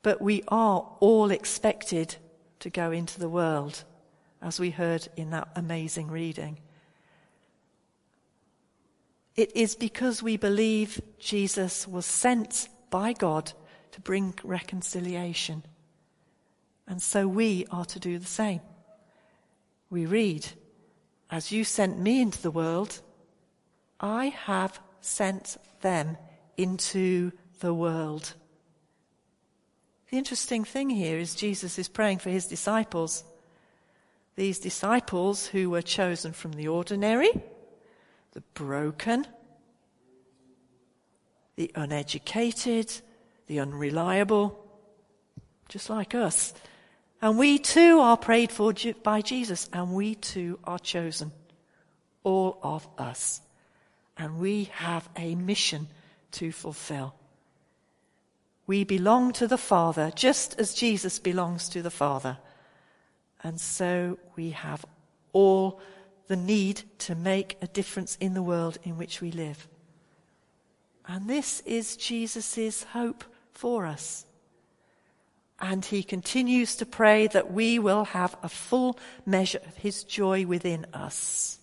But 0.02 0.22
we 0.22 0.44
are 0.48 0.88
all 1.00 1.32
expected 1.32 2.16
to 2.60 2.70
go 2.70 2.92
into 2.92 3.20
the 3.20 3.30
world, 3.30 3.84
as 4.42 4.60
we 4.60 4.72
heard 4.72 5.08
in 5.16 5.32
that 5.32 5.50
amazing 5.56 6.10
reading. 6.10 6.60
It 9.36 9.56
is 9.56 9.76
because 9.76 10.24
we 10.24 10.36
believe 10.36 11.00
Jesus 11.20 11.88
was 11.88 12.06
sent 12.06 12.70
by 12.90 13.14
God 13.14 13.54
to 13.92 14.02
bring 14.02 14.34
reconciliation. 14.44 15.64
And 16.88 17.02
so 17.02 17.28
we 17.28 17.66
are 17.70 17.86
to 17.86 18.00
do 18.00 18.18
the 18.18 18.26
same. 18.26 18.62
We 19.90 20.06
read, 20.06 20.48
As 21.30 21.52
you 21.52 21.64
sent 21.64 22.00
me 22.00 22.22
into 22.22 22.42
the 22.42 22.52
world, 22.52 23.02
I 24.00 24.28
have 24.28 24.80
sent 25.02 25.58
them 25.82 26.18
into 26.58 27.32
the 27.60 27.74
world. 27.74 28.34
The 30.10 30.18
interesting 30.18 30.64
thing 30.64 30.90
here 30.90 31.18
is 31.18 31.36
Jesus 31.36 31.78
is 31.78 31.90
praying 31.90 32.20
for 32.20 32.30
his 32.30 32.48
disciples. 32.48 33.24
These 34.36 34.60
disciples 34.60 35.48
who 35.48 35.70
were 35.70 35.82
chosen 35.82 36.32
from 36.32 36.54
the 36.54 36.70
ordinary, 36.70 37.32
the 38.32 38.42
broken, 38.54 39.28
the 41.58 41.72
uneducated, 41.76 42.94
the 43.48 43.60
unreliable, 43.60 44.64
just 45.68 45.90
like 45.90 46.16
us. 46.16 46.54
And 47.22 47.38
we 47.38 47.58
too 47.58 48.00
are 48.00 48.16
prayed 48.16 48.52
for 48.52 48.74
by 49.04 49.22
Jesus, 49.22 49.68
and 49.74 49.94
we 49.94 50.16
too 50.16 50.60
are 50.64 50.80
chosen. 50.80 51.32
All 52.24 52.60
of 52.62 52.88
us. 52.98 53.42
And 54.18 54.40
we 54.40 54.66
have 54.74 55.10
a 55.16 55.36
mission 55.36 55.88
to 56.34 56.52
fulfill. 56.52 57.16
We 58.68 58.84
belong 58.84 59.32
to 59.34 59.48
the 59.48 59.58
Father, 59.58 60.12
just 60.14 60.60
as 60.60 60.74
Jesus 60.74 61.20
belongs 61.20 61.70
to 61.70 61.82
the 61.82 61.90
Father. 61.90 62.38
And 63.42 63.60
so 63.60 64.20
we 64.36 64.52
have 64.52 64.86
all 65.32 65.80
the 66.28 66.36
need 66.36 66.84
to 67.00 67.16
make 67.16 67.58
a 67.62 67.68
difference 67.68 68.18
in 68.20 68.34
the 68.34 68.44
world 68.44 68.78
in 68.84 68.98
which 68.98 69.22
we 69.22 69.32
live. 69.32 69.68
And 71.08 71.30
this 71.30 71.62
is 71.62 71.96
Jesus' 71.96 72.84
hope 72.84 73.24
for 73.54 73.86
us. 73.86 74.26
And 75.60 75.84
he 75.86 76.04
continues 76.04 76.76
to 76.76 76.86
pray 76.86 77.28
that 77.28 77.54
we 77.54 77.80
will 77.80 78.04
have 78.04 78.36
a 78.44 78.50
full 78.50 79.00
measure 79.26 79.62
of 79.66 79.78
his 79.78 80.04
joy 80.04 80.46
within 80.46 80.86
us. 80.94 81.60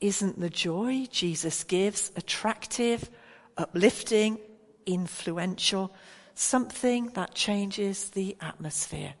Isn't 0.00 0.40
the 0.40 0.50
joy 0.50 1.06
Jesus 1.10 1.62
gives 1.62 2.10
attractive, 2.16 3.08
uplifting, 3.56 4.38
influential, 4.86 5.94
something 6.34 7.08
that 7.10 7.34
changes 7.34 8.10
the 8.10 8.36
atmosphere? 8.40 9.14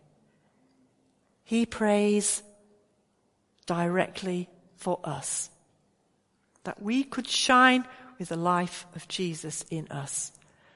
He 1.44 1.66
prays 1.66 2.42
directly 3.66 4.48
for 4.76 5.00
us, 5.04 5.50
that 6.64 6.82
we 6.82 7.04
could 7.04 7.28
shine 7.28 7.86
with 8.18 8.28
the 8.28 8.36
life 8.36 8.86
of 8.94 9.08
Jesus 9.08 9.64
in 9.70 9.88
us 9.88 10.32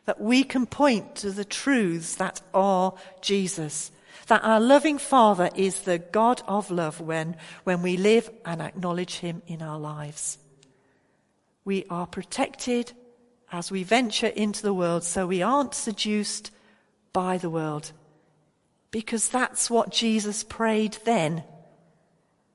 that 0.07 0.21
we 0.21 0.45
can 0.45 0.67
point 0.67 1.17
to 1.17 1.31
the 1.31 1.45
truths 1.45 2.15
that 2.17 2.41
are 2.55 2.95
Jesus. 3.21 3.91
That 4.29 4.43
our 4.43 4.61
loving 4.61 4.99
Father 4.99 5.51
is 5.55 5.83
the 5.83 5.99
God 5.99 6.43
of 6.49 6.71
love 6.71 7.01
when, 7.01 7.37
when 7.65 7.83
we 7.83 7.97
live 7.97 8.31
and 8.45 8.63
acknowledge 8.63 9.19
Him 9.19 9.43
in 9.47 9.63
our 9.63 9.79
lives. 9.79 10.39
We 11.65 11.85
are 11.91 12.07
protected 12.07 12.93
as 13.57 13.71
we 13.71 13.83
venture 13.83 14.27
into 14.27 14.61
the 14.61 14.75
world 14.75 15.03
so 15.03 15.27
we 15.27 15.41
aren't 15.41 15.73
seduced 15.73 16.51
by 17.15 17.39
the 17.39 17.49
world. 17.49 17.91
Because 18.91 19.31
that's 19.31 19.71
what 19.71 19.91
Jesus 19.91 20.45
prayed 20.45 20.99
then 21.07 21.43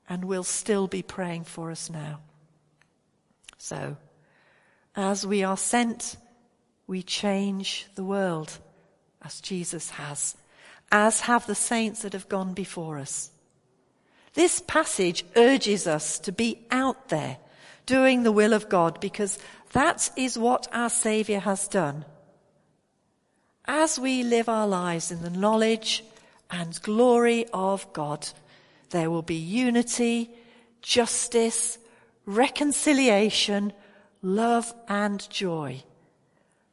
and 0.08 0.24
will 0.24 0.44
still 0.44 0.86
be 0.86 1.02
praying 1.02 1.42
for 1.42 1.72
us 1.72 1.90
now. 1.90 2.20
So, 3.58 3.96
as 4.94 5.26
we 5.26 5.42
are 5.42 5.56
sent 5.56 6.16
we 6.86 7.02
change 7.02 7.86
the 7.96 8.04
world 8.04 8.58
as 9.22 9.40
Jesus 9.40 9.90
has, 9.90 10.36
as 10.92 11.20
have 11.20 11.46
the 11.46 11.54
saints 11.56 12.02
that 12.02 12.12
have 12.12 12.28
gone 12.28 12.54
before 12.54 12.98
us. 12.98 13.30
This 14.34 14.60
passage 14.60 15.24
urges 15.34 15.86
us 15.86 16.18
to 16.20 16.32
be 16.32 16.64
out 16.70 17.08
there 17.08 17.38
doing 17.86 18.22
the 18.22 18.32
will 18.32 18.52
of 18.52 18.68
God 18.68 19.00
because 19.00 19.38
that 19.72 20.10
is 20.16 20.38
what 20.38 20.68
our 20.72 20.90
Saviour 20.90 21.40
has 21.40 21.68
done. 21.68 22.04
As 23.64 23.98
we 23.98 24.22
live 24.22 24.48
our 24.48 24.66
lives 24.66 25.10
in 25.10 25.22
the 25.22 25.30
knowledge 25.30 26.04
and 26.50 26.80
glory 26.82 27.46
of 27.52 27.90
God, 27.92 28.28
there 28.90 29.10
will 29.10 29.22
be 29.22 29.36
unity, 29.36 30.30
justice, 30.82 31.78
reconciliation, 32.26 33.72
love 34.22 34.72
and 34.88 35.28
joy 35.30 35.82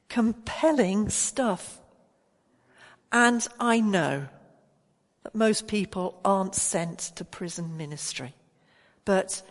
compelling 0.10 1.10
stuff. 1.10 1.80
And 3.12 3.48
I 3.60 3.80
know 3.80 4.28
that 5.24 5.36
most 5.36 5.67
people 5.67 6.19
aren't 6.26 6.56
sent 6.56 7.00
to 7.15 7.24
prison 7.24 7.78
ministry, 7.78 8.34
but 9.06 9.41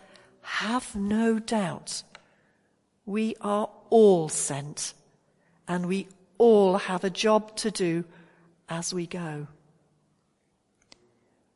have 0.49 0.95
no 0.95 1.37
doubt 1.37 2.03
we 3.05 3.35
are 3.39 3.69
all 3.91 4.27
sent 4.27 4.93
and 5.67 5.85
we 5.85 6.07
all 6.39 6.77
have 6.77 7.03
a 7.03 7.09
job 7.09 7.55
to 7.55 7.69
do 7.69 8.03
as 8.67 8.91
we 8.93 9.05
go. 9.05 9.47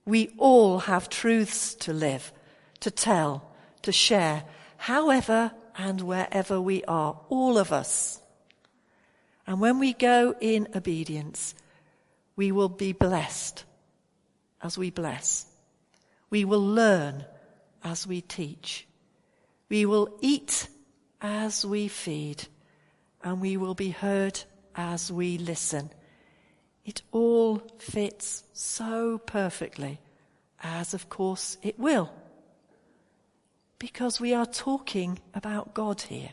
We 0.05 0.31
all 0.37 0.79
have 0.79 1.09
truths 1.09 1.73
to 1.75 1.91
live, 1.91 2.31
to 2.81 2.91
tell, 2.91 3.43
to 3.81 3.91
share, 3.91 4.43
however 4.77 5.51
and 5.75 5.99
wherever 6.01 6.61
we 6.61 6.83
are, 6.83 7.19
all 7.29 7.57
of 7.57 7.71
us. 7.71 8.21
And 9.47 9.59
when 9.59 9.79
we 9.79 9.93
go 9.93 10.35
in 10.39 10.67
obedience, 10.75 11.55
we 12.35 12.51
will 12.51 12.69
be 12.69 12.93
blessed 12.93 13.65
as 14.61 14.77
we 14.77 14.91
bless. 14.91 15.47
We 16.29 16.45
will 16.45 16.65
learn 16.65 17.25
as 17.83 18.07
we 18.07 18.21
teach. 18.21 18.87
We 19.69 19.85
will 19.85 20.17
eat 20.21 20.67
as 21.21 21.65
we 21.65 21.87
feed. 21.87 22.47
And 23.23 23.39
we 23.39 23.57
will 23.57 23.75
be 23.75 23.89
heard 23.89 24.39
as 24.75 25.11
we 25.11 25.37
listen. 25.37 25.91
It 26.85 27.01
all 27.11 27.61
fits 27.77 28.43
so 28.51 29.17
perfectly, 29.17 30.01
as 30.61 30.93
of 30.93 31.09
course 31.09 31.57
it 31.61 31.79
will. 31.79 32.11
Because 33.79 34.19
we 34.19 34.33
are 34.33 34.45
talking 34.45 35.19
about 35.33 35.73
God 35.73 36.01
here. 36.01 36.31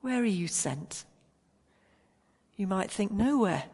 Where 0.00 0.20
are 0.20 0.24
you 0.24 0.48
sent? 0.48 1.04
You 2.56 2.66
might 2.66 2.90
think 2.90 3.12
nowhere. 3.12 3.64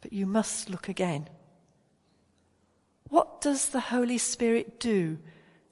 But 0.00 0.12
you 0.12 0.26
must 0.26 0.70
look 0.70 0.88
again. 0.88 1.28
What 3.08 3.40
does 3.40 3.70
the 3.70 3.80
Holy 3.80 4.18
Spirit 4.18 4.80
do 4.80 5.18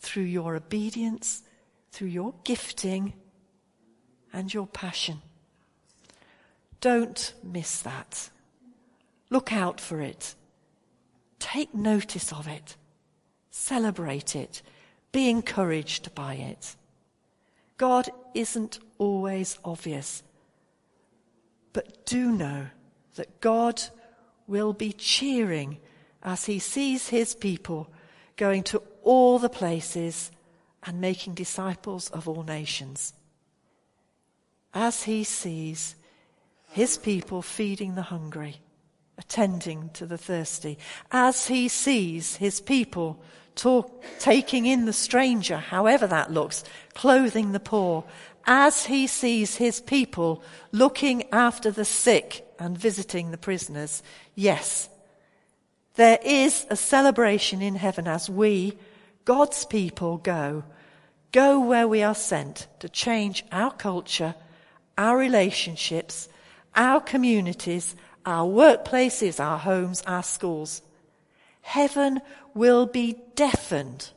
through 0.01 0.25
your 0.25 0.57
obedience, 0.57 1.43
through 1.93 2.09
your 2.09 2.35
gifting, 2.45 3.15
and 4.33 4.53
your 4.53 4.67
passion? 4.67 5.21
Don't 6.81 7.35
miss 7.43 7.81
that. 7.83 8.31
Look 9.31 9.53
out 9.53 9.81
for 9.81 10.01
it. 10.01 10.35
Take 11.39 11.75
notice 11.75 12.33
of 12.33 12.47
it. 12.47 12.77
Celebrate 13.51 14.37
it. 14.37 14.63
Be 15.13 15.29
encouraged 15.29 16.15
by 16.15 16.35
it. 16.35 16.77
God 17.77 18.09
isn't 18.35 18.79
always 18.99 19.59
obvious. 19.65 20.23
But 21.73 22.07
do 22.07 22.31
know 22.31 22.67
that 23.17 23.41
God 23.41 23.83
will 24.47 24.73
be 24.73 24.93
cheering 24.93 25.79
as 26.27 26.45
he 26.45 26.59
sees 26.59 27.09
his 27.09 27.35
people 27.37 27.89
going 28.37 28.65
to 28.65 28.83
all 29.05 29.39
the 29.39 29.49
places 29.49 30.33
and 30.83 31.01
making 31.01 31.35
disciples 31.35 32.11
of 32.11 32.29
all 32.29 32.43
nations. 32.43 33.15
As 34.75 35.05
he 35.05 35.23
sees 35.23 35.95
his 36.73 36.99
people 36.99 37.43
feeding 37.43 37.95
the 37.95 38.03
hungry, 38.03 38.57
attending 39.17 39.89
to 39.91 40.05
the 40.05 40.19
thirsty, 40.19 40.79
as 41.13 41.47
he 41.47 41.69
sees 41.69 42.37
his 42.37 42.61
people 42.61 43.23
talk, 43.55 44.05
taking 44.19 44.67
in 44.67 44.85
the 44.85 44.93
stranger, 44.93 45.57
however 45.57 46.09
that 46.09 46.33
looks, 46.33 46.65
clothing 46.93 47.53
the 47.53 47.61
poor, 47.61 48.05
as 48.47 48.87
he 48.87 49.07
sees 49.07 49.57
his 49.57 49.81
people 49.81 50.43
looking 50.73 51.23
after 51.33 51.71
the 51.71 51.85
sick 51.85 52.45
and 52.59 52.77
visiting 52.77 53.31
the 53.31 53.39
prisoners, 53.39 54.03
yes, 54.35 54.89
there 55.97 56.19
is 56.23 56.67
a 56.71 56.77
celebration 56.77 57.61
in 57.63 57.75
heaven 57.75 58.07
as 58.07 58.31
we, 58.31 58.79
God's 59.25 59.65
people, 59.65 60.19
go. 60.19 60.65
Go 61.33 61.61
where 61.61 61.89
we 61.89 62.03
are 62.03 62.15
sent 62.15 62.67
to 62.81 62.89
change 62.89 63.45
our 63.51 63.73
culture, 63.73 64.35
our 64.97 65.19
relationships, 65.19 66.29
our 66.75 67.01
communities, 67.01 67.97
our 68.25 68.47
workplaces, 68.47 69.43
our 69.43 69.59
homes, 69.59 70.03
our 70.07 70.23
schools. 70.23 70.83
Heaven 71.63 72.21
will 72.55 72.87
be 72.87 73.17
deafened 73.35 74.11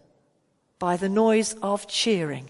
by 0.80 0.98
the 0.98 1.10
noise 1.10 1.56
of 1.62 1.88
cheering. 1.88 2.50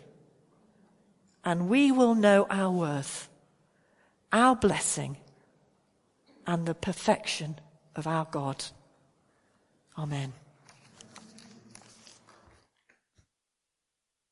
And 1.43 1.69
we 1.69 1.91
will 1.91 2.15
know 2.15 2.45
our 2.49 2.71
worth, 2.71 3.29
our 4.31 4.55
blessing, 4.55 5.17
and 6.45 6.65
the 6.65 6.75
perfection 6.75 7.59
of 7.95 8.07
our 8.07 8.27
God. 8.29 8.65
Amen. 9.99 10.38